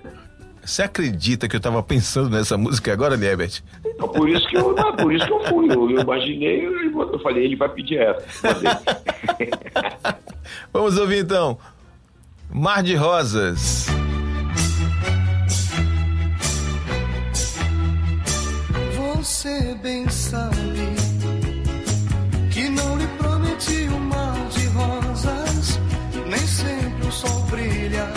[0.64, 3.60] Você acredita que eu tava pensando nessa música agora, Liebert?
[3.84, 5.66] Então, por isso que eu, não, por isso que eu fui.
[5.70, 8.24] Eu, eu imaginei, eu, eu falei, ele vai pedir essa.
[10.72, 11.58] Vamos ouvir então.
[12.50, 13.88] Mar de Rosas.
[19.44, 20.94] Você bem sabe
[22.50, 25.78] que não lhe prometi um mar de rosas,
[26.26, 28.13] nem sempre o sol brilha.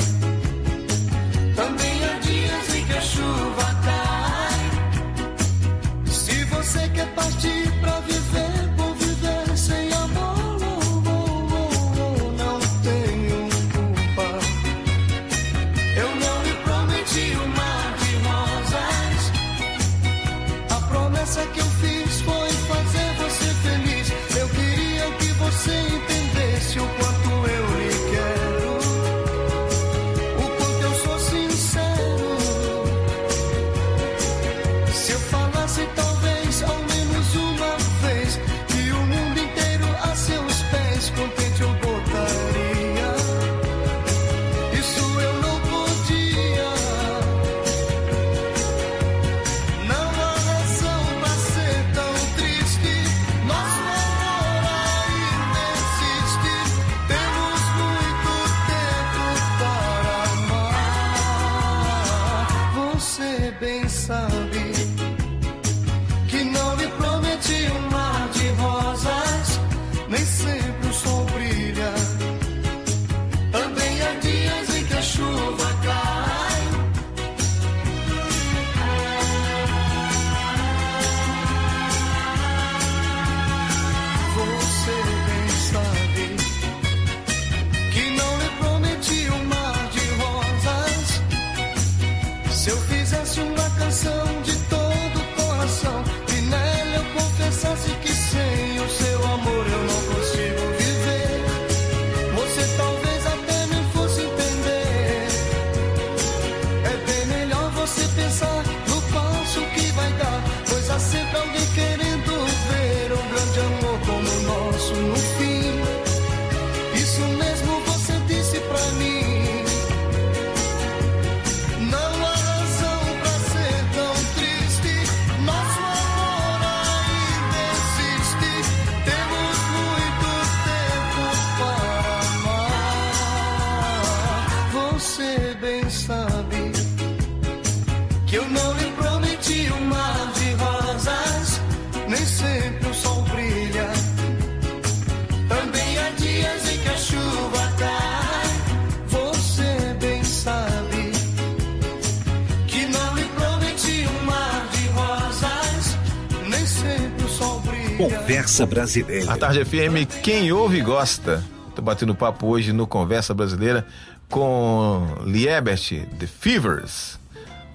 [158.78, 159.34] Brasileira.
[159.34, 161.44] A Tarde FM, quem ouve gosta.
[161.75, 163.88] Tô batendo papo hoje no Conversa Brasileira
[164.30, 167.19] com Liebert, The Fevers.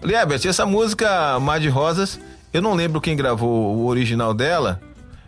[0.01, 2.21] Liebert, essa música Mar de Rosas,
[2.53, 4.81] eu não lembro quem gravou o original dela,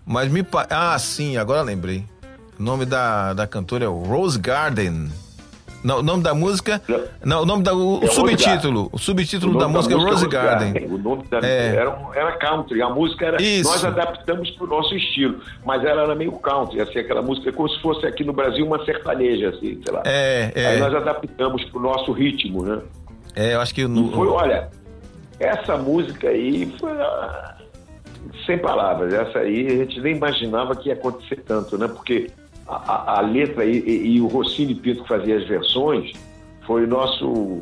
[0.07, 0.47] mas me...
[0.71, 2.05] Ah, sim, agora lembrei.
[2.57, 5.11] O nome da, da cantora é Rose Garden.
[5.85, 6.81] Não, o nome da música.
[7.23, 7.75] Não, o nome da.
[7.75, 8.89] O, É subtítulo.
[8.91, 10.87] O subtítulo O da nome música é Rose Garden.
[10.89, 11.77] O nome da É.
[11.77, 13.43] era, era country, a música era.
[13.43, 13.71] Isso.
[13.71, 17.69] Nós adaptamos para o nosso estilo, mas ela era meio country, assim, aquela música como
[17.69, 20.03] se fosse aqui no Brasil uma sertaneja, assim, sei lá.
[20.07, 20.79] É, Aí é.
[20.79, 22.81] nós adaptamos para o nosso ritmo, né?
[23.37, 24.11] É, eu acho que no.
[24.11, 24.71] foi, olha,
[25.39, 27.57] essa música aí foi ah,
[28.47, 29.13] sem palavras.
[29.13, 31.89] Essa aí a gente nem imaginava que ia acontecer tanto, né?
[31.89, 32.31] Porque
[32.67, 36.13] a, a- letra e, e- e o Rossini Pinto que fazia as versões
[36.67, 37.61] foi nosso,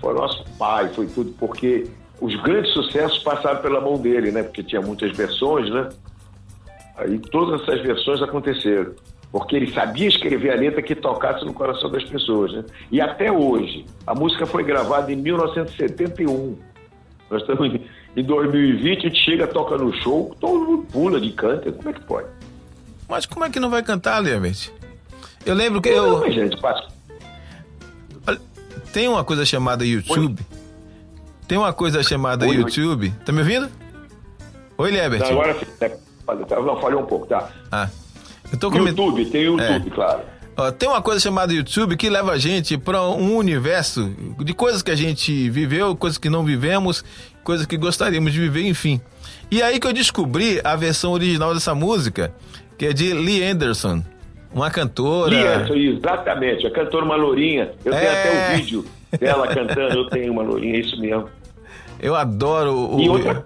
[0.00, 1.86] foi nosso pai, foi tudo, porque
[2.20, 4.42] os grandes sucessos passaram pela mão dele, né?
[4.42, 5.88] Porque tinha muitas versões, né?
[6.96, 8.92] Aí todas essas versões aconteceram.
[9.32, 12.64] Porque ele sabia escrever a letra que tocasse no coração das pessoas, né?
[12.92, 16.56] E até hoje, a música foi gravada em 1971.
[17.28, 17.80] Nós estamos
[18.16, 21.72] em 2020, a gente chega, toca no show, todo mundo pula de canta.
[21.72, 22.28] Como é que pode?
[23.08, 24.70] Mas como é que não vai cantar, Liebert?
[25.44, 26.20] Eu lembro que Não, eu.
[26.20, 26.88] mas, gente, passa.
[28.92, 30.40] Tem uma coisa chamada YouTube.
[31.48, 32.56] Tem uma coisa chamada Oi, oi.
[32.58, 33.12] YouTube.
[33.24, 33.68] Tá me ouvindo?
[34.78, 35.20] Oi, Liebert.
[35.20, 37.48] Não, agora é, tá, não, falhou um pouco, tá?
[37.70, 37.88] Ah.
[38.52, 38.98] Eu tô comentando.
[38.98, 40.22] YouTube, tem YouTube, claro.
[40.56, 44.82] Ó, tem uma coisa chamada YouTube que leva a gente para um universo de coisas
[44.82, 47.04] que a gente viveu, coisas que não vivemos,
[47.42, 49.00] coisas que gostaríamos de viver, enfim.
[49.50, 52.32] E aí que eu descobri a versão original dessa música,
[52.78, 54.02] que é de Lee Anderson,
[54.52, 55.62] uma cantora.
[55.64, 56.66] Isso, exatamente.
[56.66, 57.70] A cantora uma lourinha.
[57.84, 58.20] Eu tenho É.
[58.20, 58.84] até o vídeo
[59.20, 61.28] dela cantando, eu tenho uma lourinha, é isso mesmo.
[62.00, 63.44] Eu adoro o, E outra-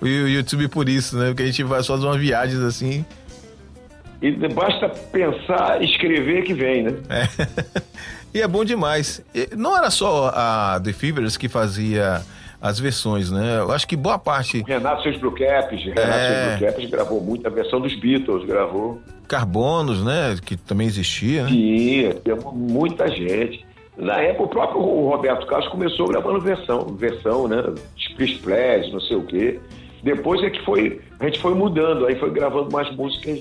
[0.00, 1.28] o YouTube por isso, né?
[1.28, 3.04] Porque a gente faz faz umas viagens assim.
[4.20, 6.92] E basta pensar, escrever que vem, né?
[7.08, 7.82] É.
[8.34, 9.22] e é bom demais.
[9.34, 12.20] E não era só a The Fevers que fazia
[12.60, 13.58] as versões, né?
[13.58, 14.64] Eu acho que boa parte.
[14.66, 16.72] Renato Seus Bluecaps, Renato É.
[16.72, 19.00] Seus gravou muito, a versão dos Beatles gravou.
[19.26, 20.36] Carbonos, né?
[20.44, 21.48] Que também existia, né?
[21.50, 23.64] Tinha, tinha muita gente.
[23.96, 27.62] Na época, o próprio Roberto Carlos começou gravando versão, versão, né?
[27.96, 29.58] Split Splash, não sei o quê.
[30.02, 33.40] Depois é que foi, a gente foi mudando, aí foi gravando mais músicas,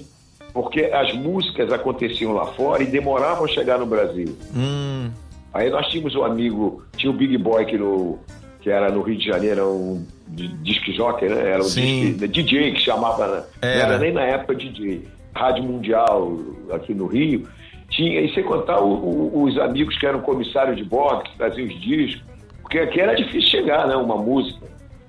[0.51, 4.36] porque as músicas aconteciam lá fora e demoravam a chegar no Brasil.
[4.55, 5.11] Hum,
[5.53, 8.20] Aí nós tínhamos um amigo, tinha o Big Boy que, no,
[8.68, 11.51] que era no Rio de Janeiro, era um di- disc jockey, né?
[11.51, 13.43] Era um disc, DJ que chamava, né?
[13.61, 13.82] não Era.
[13.93, 15.07] era nem na época DJ.
[15.34, 16.38] Rádio Mundial
[16.74, 17.47] aqui no Rio.
[17.91, 21.65] Tinha, e sem contar o- o- os amigos que eram comissários de bordo, que traziam
[21.65, 22.22] os discos,
[22.61, 23.95] porque aqui era difícil chegar, né?
[23.95, 24.65] Uma música.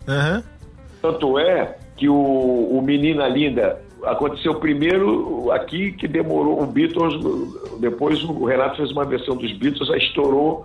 [0.06, 0.40] aham.
[1.02, 7.14] Tanto é que o, o Menina Linda aconteceu primeiro aqui, que demorou o Beatles,
[7.80, 10.64] depois o Renato fez uma versão dos Beatles, aí estourou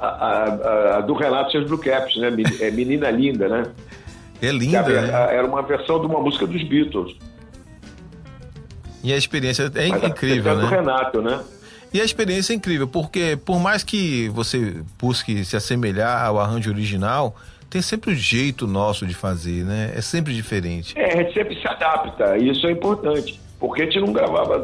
[0.00, 2.28] a, a- a do Renato seus Blue Caps, né?
[2.60, 3.62] É Menina Linda, né?
[4.42, 5.14] É Que linda, a- né?
[5.14, 7.16] a- era uma versão de uma música dos Beatles.
[9.02, 10.68] E a experiência é Mas a incrível, do né?
[10.68, 11.40] Renato, né?
[11.92, 16.70] E a experiência é incrível, porque por mais que você busque se assemelhar ao arranjo
[16.70, 17.34] original,
[17.68, 19.92] tem sempre o jeito nosso de fazer, né?
[19.96, 20.94] É sempre diferente.
[20.96, 23.40] É, a gente sempre se adapta, isso é importante.
[23.58, 24.62] Porque a gente não gravava,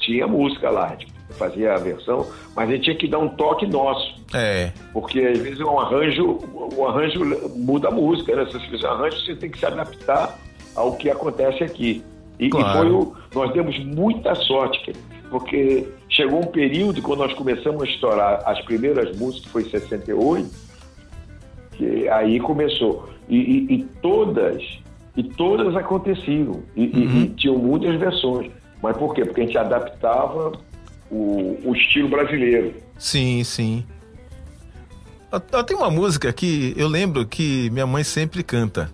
[0.00, 1.06] tinha música lá, a gente
[1.36, 4.16] fazia a versão, mas a gente tinha que dar um toque nosso.
[4.34, 6.38] É, Porque às vezes um arranjo,
[6.76, 7.20] o arranjo
[7.56, 8.44] muda a música, né?
[8.46, 10.38] Se você fizer um arranjo, você tem que se adaptar
[10.74, 12.02] ao que acontece aqui.
[12.38, 12.78] E, e Claro.
[12.78, 14.92] foi o, nós demos muita sorte,
[15.30, 20.48] porque chegou um período quando nós começamos a estourar as primeiras músicas, foi em 68,
[21.72, 23.08] que aí começou.
[23.28, 24.62] E, e- e todas,
[25.16, 26.62] e todas aconteciam.
[26.76, 28.50] E, e- e tinham muitas versões.
[28.82, 29.24] Mas por quê?
[29.24, 30.52] Porque a gente adaptava
[31.10, 32.74] o, o estilo brasileiro.
[32.98, 33.84] sim, sim.
[35.32, 38.90] Eu, eu tenho uma música que eu lembro que minha mãe sempre canta.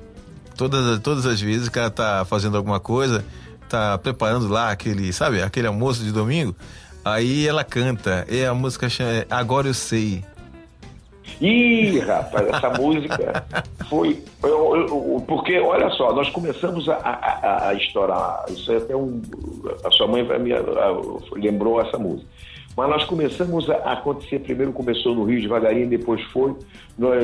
[0.57, 3.25] Todas, todas as vezes que ela tá fazendo alguma coisa,
[3.69, 6.55] tá preparando lá aquele, sabe, aquele almoço de domingo,
[7.05, 8.27] aí ela canta.
[8.29, 10.25] E a música chama Agora Eu Sei.
[11.41, 13.45] Ih, rapaz, essa música
[13.89, 14.19] foi.
[14.43, 18.45] eu- eu- porque, olha só, nós começamos a, a- a- estourar.
[18.49, 19.21] Isso é até um.
[19.85, 20.51] A sua mãe me,
[21.33, 22.29] lembrou essa música.
[22.77, 24.39] Mas nós começamos a acontecer.
[24.41, 26.55] Primeiro começou no Rio devagarinho, depois foi.
[26.99, 27.23] Nós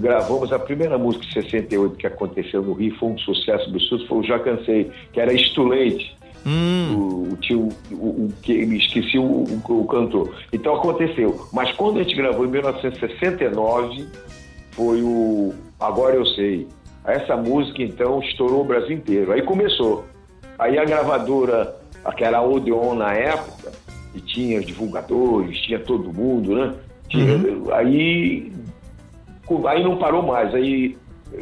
[0.00, 4.18] gravamos a primeira música de 68 que aconteceu no Rio, foi um sucesso absurdo, foi
[4.18, 6.16] o Já Cansei, que era Estulente
[6.46, 7.94] Hum, o, o tio, o,
[8.26, 10.34] o que me esqueci o, o, o cantor.
[10.52, 11.46] Então aconteceu.
[11.52, 14.06] Mas quando a gente gravou em 1969,
[14.72, 16.66] foi o Agora Eu Sei.
[17.04, 19.32] Essa música então estourou o Brasil inteiro.
[19.32, 20.04] Aí começou.
[20.58, 23.72] Aí a gravadora, aquela Odeon na época,
[24.14, 26.74] e tinha os divulgadores, tinha todo mundo, né?
[27.08, 27.38] Tinha-
[27.74, 28.52] Aí,
[29.46, 30.54] co- aí não parou mais.
[30.54, 30.96] Aí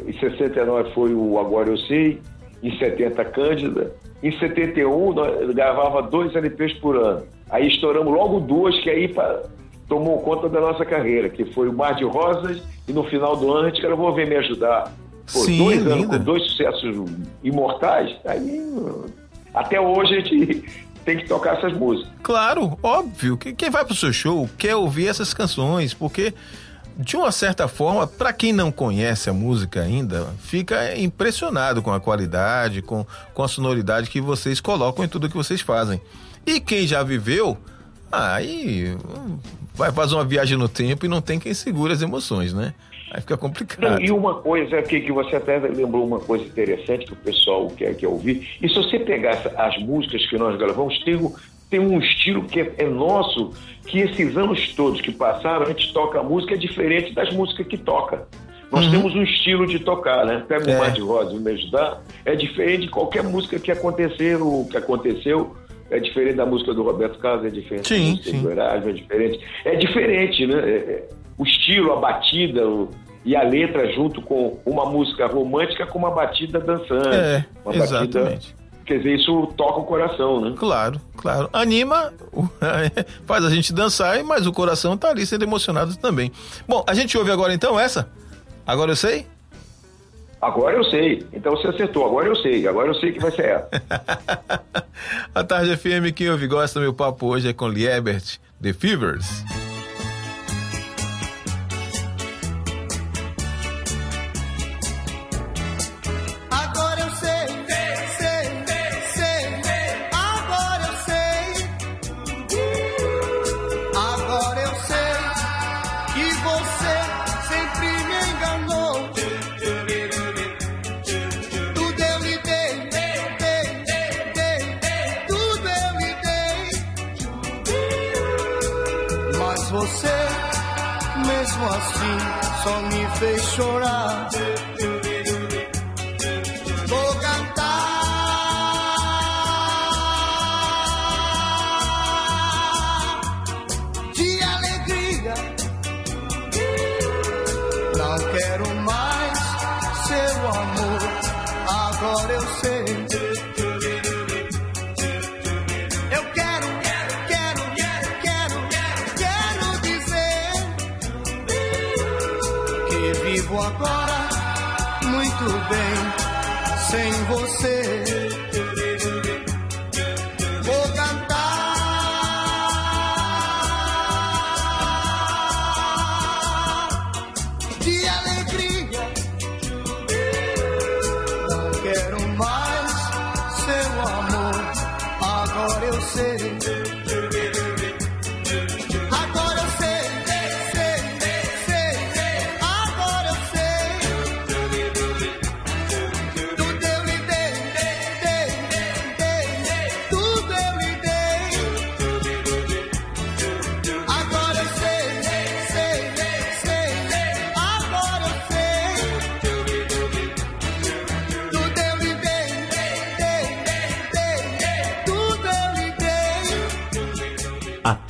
[0.07, 2.19] em 69 foi o Agora Eu Sei,
[2.63, 3.93] em 70 Cândida,
[4.23, 7.23] em 71 nós gravava dois LPs por ano.
[7.49, 9.41] Aí estouramos logo duas que aí pa-
[9.89, 13.51] tomou conta da nossa carreira, que foi o Mar de Rosas e no final do
[13.51, 14.91] ano a gente gravou Vem Me Ajudar.
[15.31, 16.17] Pô, Sim, dois anos linda.
[16.17, 16.95] com dois sucessos
[17.43, 18.61] imortais, aí
[19.53, 20.63] até hoje a gente
[21.05, 22.11] tem que tocar essas músicas.
[22.21, 23.37] Claro, óbvio.
[23.37, 26.33] que Quem vai pro seu show quer ouvir essas canções, porque
[26.97, 31.99] de uma certa forma, para quem não conhece a música ainda, fica impressionado com a
[31.99, 36.01] qualidade, com, com a sonoridade que vocês colocam em tudo que vocês fazem.
[36.45, 37.57] E quem já viveu,
[38.11, 38.95] aí
[39.73, 42.73] vai fazer uma viagem no tempo e não tem quem segure as emoções, né?
[43.11, 44.01] Aí fica complicado.
[44.01, 47.93] e uma coisa aqui que você até lembrou uma coisa interessante que o pessoal quer,
[47.95, 48.57] quer ouvir.
[48.61, 51.19] E se você pegar as músicas que nós gravamos, tem,
[51.71, 53.51] tem um estilo que é, é nosso,
[53.87, 57.77] que esses anos todos que passaram, a gente toca música é diferente das músicas que
[57.77, 58.27] toca.
[58.71, 60.43] Nós temos um estilo de tocar, né?
[60.47, 60.77] Pega o É.
[60.77, 65.55] Mar de Rosa e Me Ajudar, é diferente de qualquer música que aconteceu, que aconteceu.
[65.89, 68.41] É diferente da música do Roberto Carlos, é diferente Sim, da música sim.
[68.41, 69.39] do Erasmo, é diferente.
[69.65, 70.55] É diferente, né?
[70.59, 72.89] É- é- o estilo, a batida o-
[73.25, 77.09] e a letra junto com uma música romântica com uma batida dançante.
[77.15, 78.55] É, uma exatamente.
[78.85, 80.53] Quer dizer, isso toca o coração, né?
[80.57, 81.49] Claro, claro.
[81.53, 82.13] Anima,
[83.25, 86.31] faz a gente dançar, mas o coração tá ali sendo emocionado também.
[86.67, 88.09] Bom, a gente ouve agora então essa?
[88.65, 89.25] Agora eu sei?
[90.41, 91.25] Agora eu sei.
[91.31, 92.05] Então você acertou.
[92.05, 92.67] Agora eu sei.
[92.67, 93.69] Agora eu sei que vai ser essa.
[95.35, 99.43] A Tarde FM, quem ouve gosta, meu papo hoje é com Liebert, The Fevers.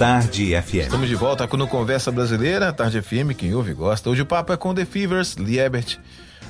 [0.01, 0.77] Tarde FM.
[0.79, 4.09] Estamos de volta com no Conversa Brasileira, Tarde FM, quem ouve gosta.
[4.09, 5.99] Hoje o papo é com The Fevers, Liebert.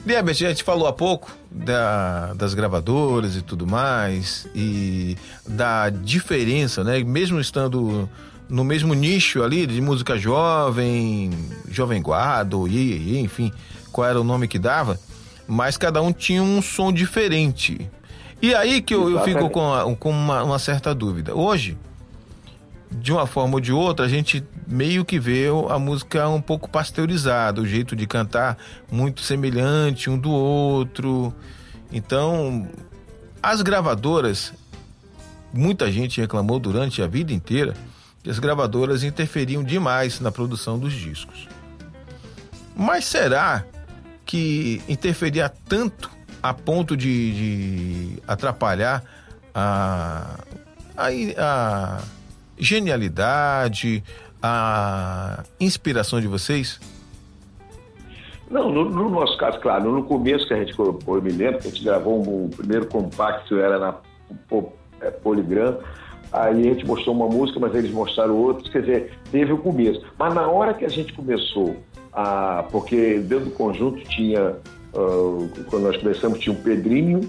[0.06, 6.82] Liebert, a gente falou há pouco da- das gravadoras e tudo mais, e da diferença,
[6.82, 7.04] né?
[7.04, 8.08] Mesmo estando
[8.48, 11.32] no mesmo nicho ali de música jovem,
[11.70, 13.52] jovem guarda, ou iê, iê, enfim,
[13.92, 14.98] qual era o nome que dava,
[15.46, 17.82] mas cada um tinha um som diferente.
[18.42, 21.36] E aí que eu, eu fico com, a- com uma- uma certa dúvida.
[21.36, 21.78] Hoje,
[22.92, 26.70] de uma forma ou de outra, a gente meio que vê a música um pouco
[26.70, 28.58] pasteurizada, o jeito de cantar
[28.92, 31.34] muito semelhante um do outro.
[31.92, 32.68] Então,
[33.42, 34.54] as gravadoras,
[35.54, 37.74] muita gente reclamou durante a vida inteira
[38.22, 41.48] que as gravadoras interferiam demais na produção dos discos.
[42.76, 43.64] Mas será
[44.26, 46.12] que interferia tanto
[46.44, 49.04] a ponto de, de atrapalhar
[49.54, 50.40] a,
[50.96, 52.02] a, a
[52.62, 54.04] genialidade,
[54.42, 56.80] a inspiração de vocês?
[58.50, 61.68] Não, no, no nosso caso, claro, no começo que a gente eu me lembro que
[61.68, 63.96] a gente gravou um, o primeiro compacto, era na
[65.02, 65.78] é, Poligram.
[66.32, 70.02] Aí a gente mostrou uma música, mas eles mostraram outras, quer dizer, teve o começo.
[70.18, 71.76] Mas na hora que a gente começou
[72.14, 72.64] a.
[72.72, 74.56] Porque dentro do conjunto tinha.
[74.96, 77.22] ah, quando nós começamos, tinha o Pedrinho,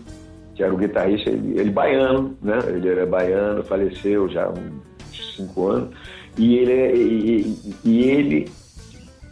[0.54, 2.58] que era o guitarrista, ele, ele baiano, né?
[2.66, 4.91] Ele era baiano, faleceu já uns
[5.36, 5.90] cinco anos.
[6.38, 8.48] E ele, é- e, e- ele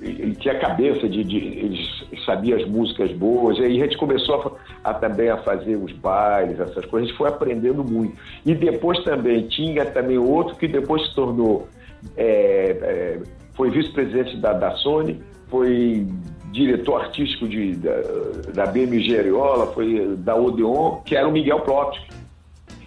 [0.02, 1.78] ele tinha cabeça de, de ele
[2.24, 5.92] sabia as músicas boas e aí a gente começou a, a também a fazer os
[5.92, 8.16] bailes essas coisas a gente foi aprendendo muito
[8.46, 11.68] e depois também tinha também outro que depois se tornou
[12.16, 13.20] é, é,
[13.54, 16.06] foi vice-presidente da, da Sony foi
[16.50, 18.00] diretor artístico de, da,
[18.54, 22.06] da BMG Ariola foi da Odeon que era o Miguel Plotkin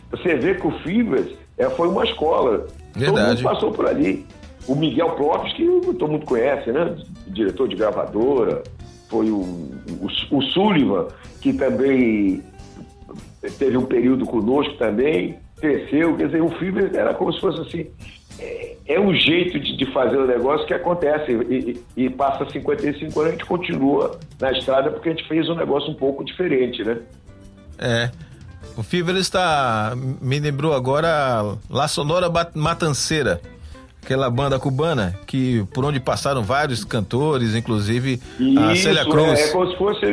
[0.10, 1.28] você vê que o Fibras
[1.60, 2.66] é, foi uma escola
[2.96, 3.28] Verdade.
[3.28, 4.26] todo mundo passou por ali
[4.68, 6.96] o Miguel Plopes, que todo mundo conhece, né?
[7.28, 8.64] Diretor de gravadora.
[9.10, 11.08] Foi o, o, o Sullivan,
[11.42, 12.42] que também
[13.60, 16.16] teve um período conosco também, cresceu.
[16.16, 17.88] Quer dizer, o Fibra era como se fosse assim.
[18.40, 21.32] É, é um jeito de, de fazer o negócio que acontece.
[21.32, 25.48] E, e- e passa 55 anos, a gente continua na estrada porque a gente fez
[25.50, 26.98] um negócio um pouco diferente, né?
[27.78, 28.10] É.
[28.76, 29.94] O Fever está.
[30.22, 33.40] Me lembrou agora La Sonora Matanceira.
[34.04, 38.20] Aquela banda cubana que por onde passaram vários cantores, inclusive
[38.60, 39.40] a Isso, Célia Cruz.
[39.40, 40.06] É, é como se fosse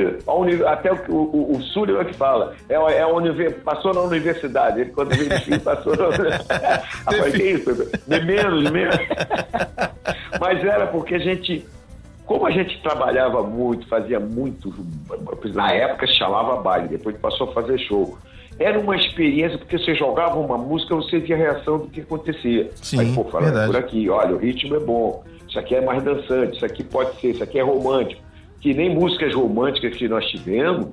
[0.65, 2.55] a até o, o, o, Sullivan que fala.
[2.69, 4.83] É, é a univer- passou na universidade.
[4.83, 7.75] Ele, quando veio de filho, passou na que isso?
[8.07, 8.97] De menos, menos.
[10.41, 11.67] Mas era porque a gente.
[12.25, 14.73] Como a gente trabalhava muito, fazia muito.
[15.53, 18.17] Na época chamava baile, depois passou a fazer show.
[18.61, 22.71] Era uma experiência, porque você jogava uma música, você via a reação do que acontecia.
[22.75, 23.73] Sim, Aí, pô, falando verdade.
[23.73, 27.19] por aqui, olha, o ritmo é bom, isso aqui é mais dançante, isso aqui pode
[27.19, 28.21] ser, isso aqui é romântico.
[28.61, 30.89] Que nem músicas românticas que nós tivemos,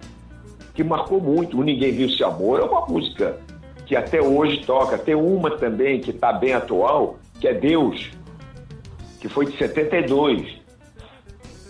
[0.74, 1.60] que marcou muito.
[1.60, 3.38] O Ninguém Viu Se Amor é uma música
[3.86, 4.98] que até hoje toca.
[4.98, 8.12] Tem uma também que está bem atual, que é Deus,
[9.20, 10.56] que foi de 72.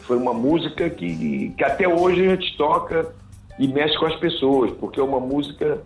[0.01, 3.11] Foi uma música que, que até hoje a gente toca
[3.59, 5.81] e mexe com as pessoas, porque é uma música.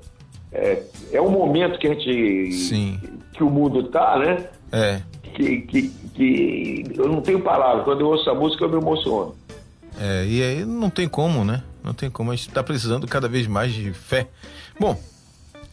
[0.51, 2.51] É, é um momento que a gente.
[2.51, 2.99] Sim.
[3.34, 4.49] que o mundo tá, né?
[4.72, 5.01] É.
[5.34, 7.86] Que, que, que eu não tenho palavras.
[7.86, 9.36] Quando eu ouço a música, eu me emociono.
[9.99, 11.63] É, e aí não tem como, né?
[11.84, 12.32] Não tem como.
[12.32, 14.28] A gente tá precisando cada vez mais de fé.
[14.80, 14.99] Bom,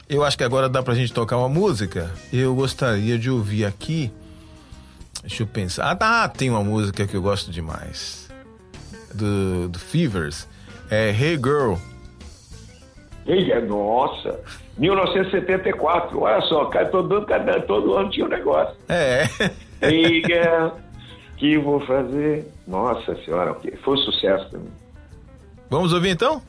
[0.09, 2.12] eu acho que agora dá pra gente tocar uma música.
[2.32, 4.12] Eu gostaria de ouvir aqui.
[5.20, 5.90] Deixa eu pensar.
[5.90, 8.28] Ah, tá, tem uma música que eu gosto demais.
[9.12, 10.46] Do, do Fevers.
[10.91, 11.74] É Hey Girl.
[13.26, 14.41] Ei, é, nossa,
[14.78, 18.74] 1974, olha só, cara, todo, cada, todo ano tinha um negócio.
[18.89, 19.24] É.
[19.82, 20.70] Ei, girl,
[21.36, 22.51] que vou fazer?
[22.66, 24.72] Nossa senhora, foi um sucesso também.
[25.68, 26.41] Vamos ouvir então?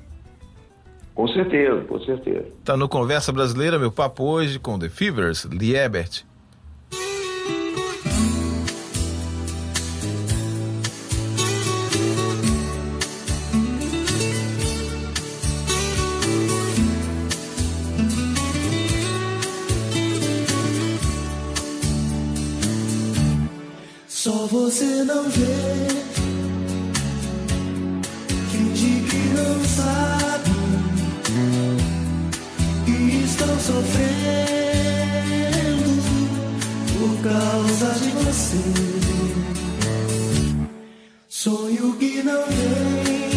[1.14, 2.46] Com certeza, com certeza.
[2.64, 6.24] Tá no Conversa Brasileira, meu papo hoje com The Fevers, Liebert.
[24.70, 25.88] Você não vê,
[28.52, 30.52] finge que não sabe?
[32.86, 34.04] E estão sofrendo
[36.94, 38.64] por causa de você.
[41.28, 43.30] Sonho que não vem,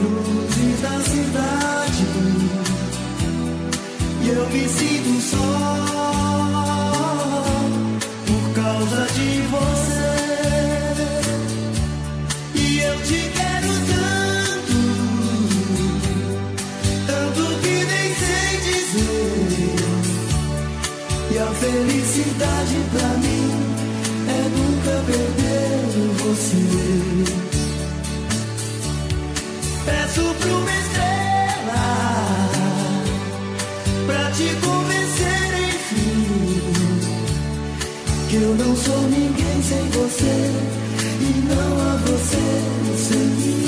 [0.00, 2.06] luzes da cidade.
[4.22, 6.25] E eu me sinto só
[22.36, 23.50] felicidade pra mim
[24.28, 25.80] é nunca perder
[26.18, 26.64] você.
[29.84, 31.84] Peço pra uma estrela
[34.06, 36.26] pra te convencer, enfim,
[38.28, 40.36] que eu não sou ninguém sem você
[41.20, 42.46] e não há você
[42.96, 43.65] sem mim.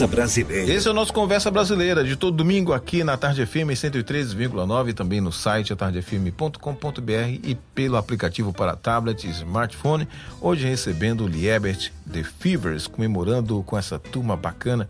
[0.00, 0.72] Conversa Brasileira.
[0.72, 5.20] Esse é o nosso Conversa Brasileira, de todo domingo aqui na Tarde FM 103,9, também
[5.20, 10.08] no site atardefm.com.br e pelo aplicativo para tablet e smartphone.
[10.40, 14.88] Hoje recebendo o Liebert The Fevers, comemorando com essa turma bacana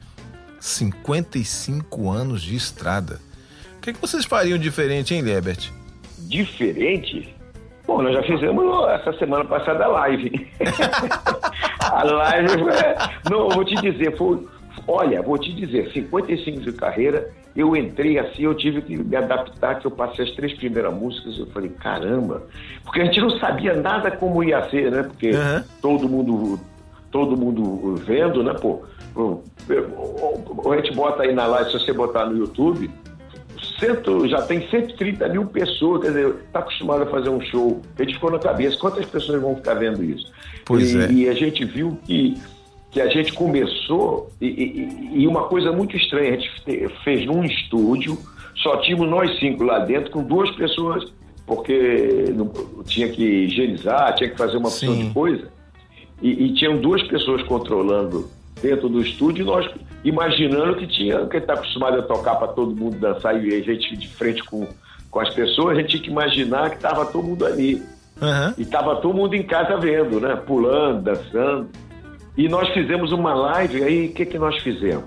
[0.61, 3.19] 55 anos de estrada.
[3.79, 5.71] O que, que vocês fariam diferente, hein, Liebert?
[6.21, 7.35] Diferente?
[7.85, 10.49] Bom, nós já fizemos essa semana passada a live.
[11.81, 12.73] a live foi...
[13.29, 14.47] Não, eu vou te dizer, foi...
[14.87, 19.79] Olha, vou te dizer, 55 de carreira, eu entrei assim, eu tive que me adaptar,
[19.79, 22.43] que eu passei as três primeiras músicas, eu falei, caramba,
[22.85, 25.03] porque a gente não sabia nada como ia ser, né?
[25.03, 25.63] Porque Uhum.
[25.83, 26.61] todo mundo,
[27.11, 28.83] todo mundo vendo, né, pô?
[30.71, 32.91] A gente bota aí na live, se você botar no YouTube,
[33.79, 37.81] cento, já tem 130 mil pessoas, quer dizer, está acostumado a fazer um show.
[37.99, 40.31] A gente ficou na cabeça, quantas pessoas vão ficar vendo isso?
[40.65, 41.11] Pois e, é.
[41.11, 42.35] e a gente viu que,
[42.91, 47.25] que a gente começou, e, e- e uma coisa muito estranha, a gente fe- fez
[47.27, 48.19] num estúdio,
[48.57, 51.05] só tínhamos nós cinco lá dentro, com duas pessoas,
[51.47, 52.51] porque não-
[52.85, 55.49] tinha que higienizar, tinha que fazer uma opção de coisa.
[56.23, 58.29] E, e tinham duas pessoas controlando
[58.61, 59.71] dentro do estúdio e nós
[60.05, 63.97] imaginando que tinha, que está acostumado a tocar para todo mundo dançar e a gente
[63.97, 64.67] de frente com,
[65.11, 67.83] com as pessoas, a gente tinha que imaginar que estava todo mundo ali.
[68.21, 68.55] Aham.
[68.59, 70.37] E estava todo mundo em casa vendo, né?
[70.37, 71.69] Pulando, dançando.
[72.37, 75.05] E nós fizemos uma live, aí o que, que nós fizemos?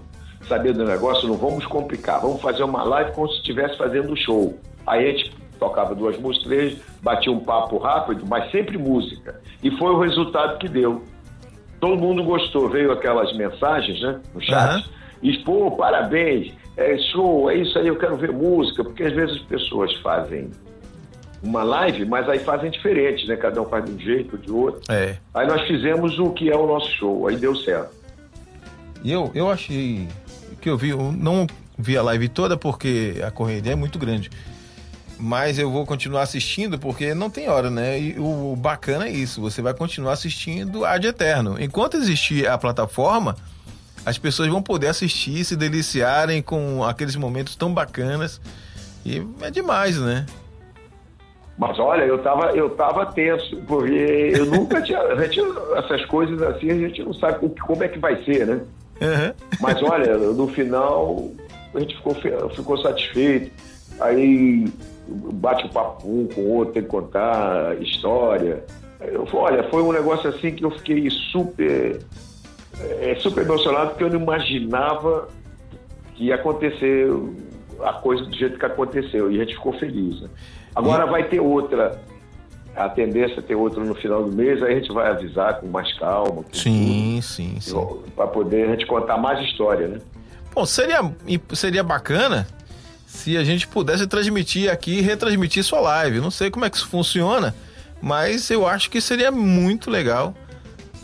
[0.47, 4.15] Sabendo do negócio, não vamos complicar, vamos fazer uma live como se estivesse fazendo um
[4.15, 4.57] show.
[4.85, 9.39] Aí a gente tocava duas músicas, três, batia um papo rápido, mas sempre música.
[9.63, 11.01] E foi o resultado que deu.
[11.79, 14.53] Todo mundo gostou, veio aquelas mensagens, né, no chat.
[14.55, 14.83] Aham.
[15.21, 19.37] E, pô, parabéns, é show, é isso aí, eu quero ver música, porque às vezes
[19.37, 20.51] as pessoas fazem
[21.43, 23.35] uma live, mas aí fazem diferente, né?
[23.35, 24.81] Cada um faz de um jeito, de outro.
[24.89, 25.17] É.
[25.33, 27.93] Aí nós fizemos o que é o nosso show, aí deu certo.
[29.03, 30.07] E eu, eu achei
[30.61, 31.45] que eu vi, eu não
[31.77, 34.29] vi a live toda porque a correria é muito grande.
[35.19, 37.99] Mas eu vou continuar assistindo porque não tem hora, né?
[37.99, 41.61] E o bacana é isso, você vai continuar assistindo ad eterno.
[41.61, 43.35] Enquanto existir a plataforma,
[44.05, 48.39] as pessoas vão poder assistir, se deliciarem com aqueles momentos tão bacanas.
[49.05, 50.25] E é demais, né?
[51.57, 55.39] Mas olha, eu tava, eu tava tenso, porque eu nunca tinha, a gente,
[55.75, 58.61] essas coisas assim, a gente não sabe como é que vai ser, né?
[59.01, 59.33] Aham.
[59.59, 61.29] Mas olha, no final
[61.75, 62.15] a gente ficou,
[62.55, 63.51] ficou satisfeito.
[63.99, 64.65] Aí
[65.07, 68.63] bate o papo um com o outro, tem que contar história.
[68.99, 71.99] Eu, olha, foi um negócio assim que eu fiquei super,
[72.79, 75.27] é, super emocionado porque eu não imaginava
[76.15, 77.09] que ia acontecer
[77.81, 79.31] a coisa do jeito que aconteceu.
[79.31, 80.21] E a gente ficou feliz.
[80.21, 80.29] né?
[80.75, 81.99] Agora vai ter outra.
[82.75, 85.67] A tendência é ter outra no final do mês, aí a gente vai avisar com
[85.67, 86.43] mais calma.
[86.43, 87.75] com Sim, sim, sim.
[88.15, 89.99] para poder a gente contar mais história, né?
[90.55, 90.99] Bom, seria,
[91.53, 92.47] seria bacana
[93.05, 96.19] se a gente pudesse transmitir aqui e retransmitir sua live.
[96.19, 97.53] Não sei como é que isso funciona,
[98.01, 100.33] mas eu acho que seria muito legal.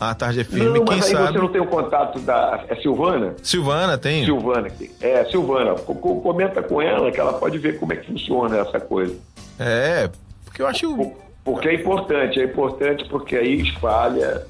[0.00, 1.32] A Tarde FM, não, quem mas aí sabe.
[1.34, 3.34] você não tem o contato da é Silvana?
[3.42, 4.24] Silvana tem.
[4.24, 4.68] Silvana,
[4.98, 5.74] é Silvana.
[5.74, 9.14] Co- co- Comenta com ela que ela pode ver como é que funciona essa coisa.
[9.62, 10.08] É,
[10.44, 10.96] porque eu acho.
[10.96, 11.12] Por-
[11.44, 14.46] Porque é importante, é importante porque aí espalha.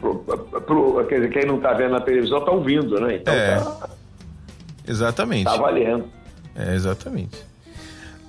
[0.00, 3.16] Pro, pro- quer dizer, quem não está vendo na televisão está ouvindo, né?
[3.16, 3.56] Então É.
[3.56, 3.88] tá,
[4.86, 5.44] Exatamente.
[5.44, 6.04] tá valendo.
[6.56, 7.36] É, exatamente.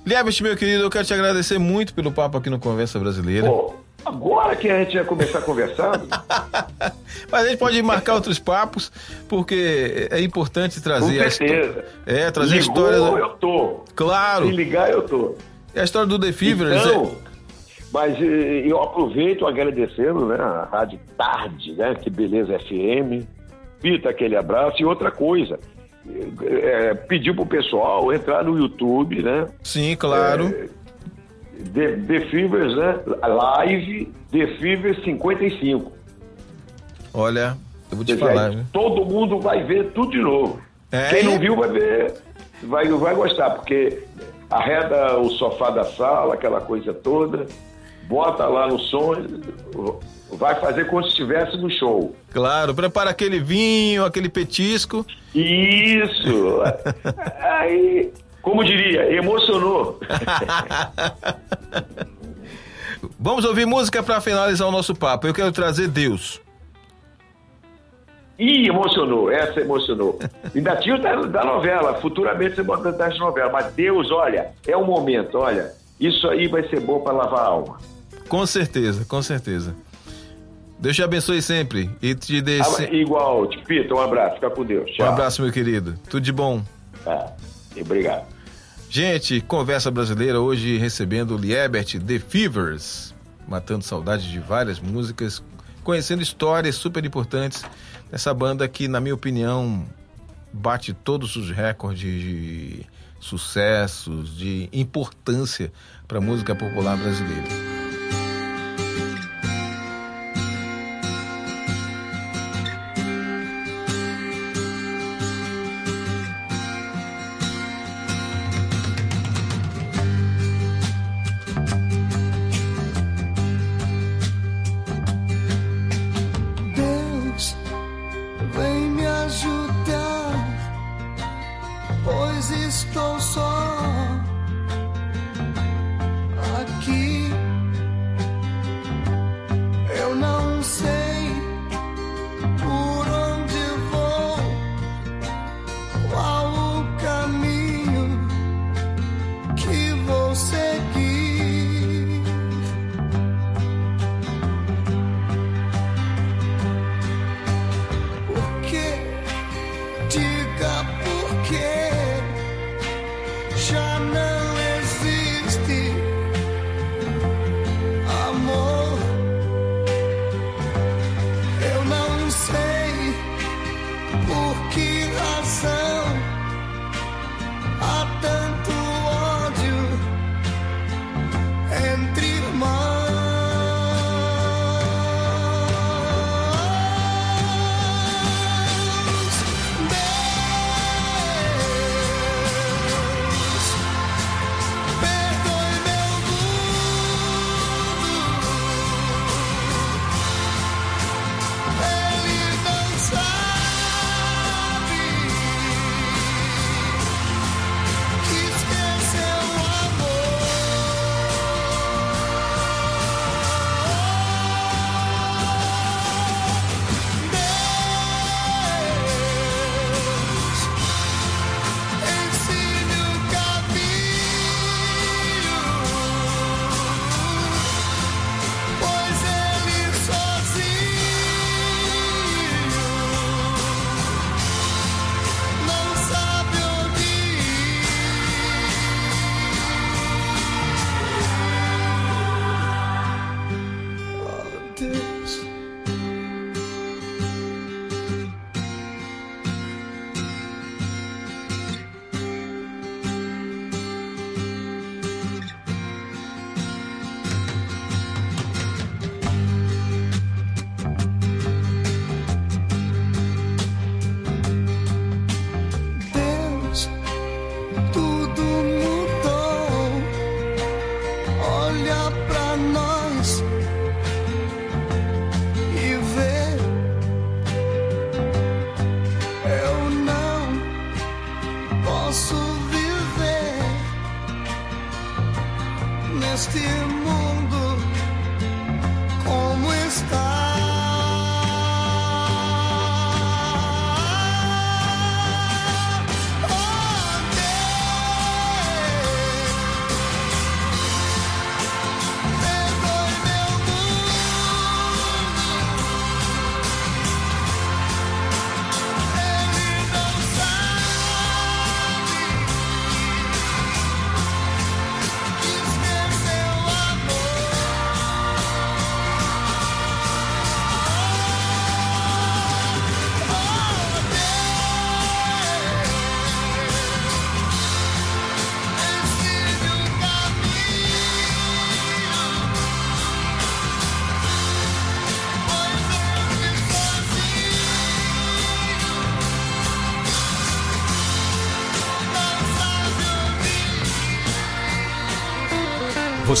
[0.06, 3.46] Liebert, meu querido, eu quero te agradecer muito pelo papo aqui no Conversa Brasileira.
[3.48, 3.74] Pô,
[4.04, 6.00] agora que a gente vai começar a conversar,
[7.30, 8.90] Mas a gente pode marcar outros papos,
[9.28, 11.84] porque é importante com trazer a histó- certeza.
[12.06, 12.98] É, trazer a Ligou, história.
[12.98, 13.80] do- eu tô.
[13.94, 14.46] Claro.
[14.46, 15.34] Se ligar, eu tô.
[15.74, 16.84] É a história do The Fevers.
[16.84, 17.12] Então,
[17.92, 23.26] mas eh, eu aproveito agradecendo né, a Rádio Tarde, né, que beleza FM,
[23.80, 25.58] Pita aquele abraço e outra coisa,
[26.42, 30.50] eh, pediu pro pessoal entrar no YouTube, né, Sim, claro.
[31.74, 35.92] The, The Fevers, né, live The Fevers 55.
[37.12, 37.56] Olha,
[37.90, 38.50] eu vou te falar.
[38.50, 38.64] aí viu?
[38.72, 40.60] todo mundo vai ver tudo de novo.
[40.92, 42.14] É, Quem e- não viu vai ver.
[42.62, 43.98] vai, vai gostar, porque
[44.50, 47.46] arreda o sofá da sala, aquela coisa toda,
[48.08, 49.14] bota lá no som,
[50.32, 52.14] vai fazer como se estivesse no show.
[52.30, 55.06] Claro, prepara aquele vinho, aquele petisco.
[55.34, 56.60] Isso!
[57.40, 60.00] Aí, como diria, emocionou.
[63.18, 65.26] Vamos ouvir música para finalizar o nosso papo.
[65.26, 66.40] Eu quero trazer Deus.
[68.42, 70.18] Ih, emocionou, essa emocionou.
[70.56, 74.74] Ainda tinha o da, da novela, futuramente você bota das novelas, mas Deus, olha, é
[74.74, 75.70] o momento, olha,
[76.00, 77.78] isso aí vai ser bom para lavar a alma.
[78.30, 79.76] Com certeza, com certeza.
[80.78, 84.90] Deus te abençoe sempre e te dê Ah, igual, Pita, um abraço, fica com Deus.
[84.90, 85.08] um Tchau.
[85.08, 85.94] abraço, meu querido.
[86.08, 86.62] Tudo de bom.
[87.04, 87.32] Ah,
[87.78, 88.24] obrigado.
[88.88, 93.14] Gente, conversa brasileira hoje recebendo Liebert The Fevers,
[93.46, 95.42] matando saudades de várias músicas,
[95.84, 97.62] conhecendo histórias super importantes
[98.10, 99.86] dessa banda que, na minha opinião,
[100.52, 102.86] bate todos os recordes de
[103.20, 105.72] sucessos, de importância
[106.08, 107.69] para a música popular brasileira.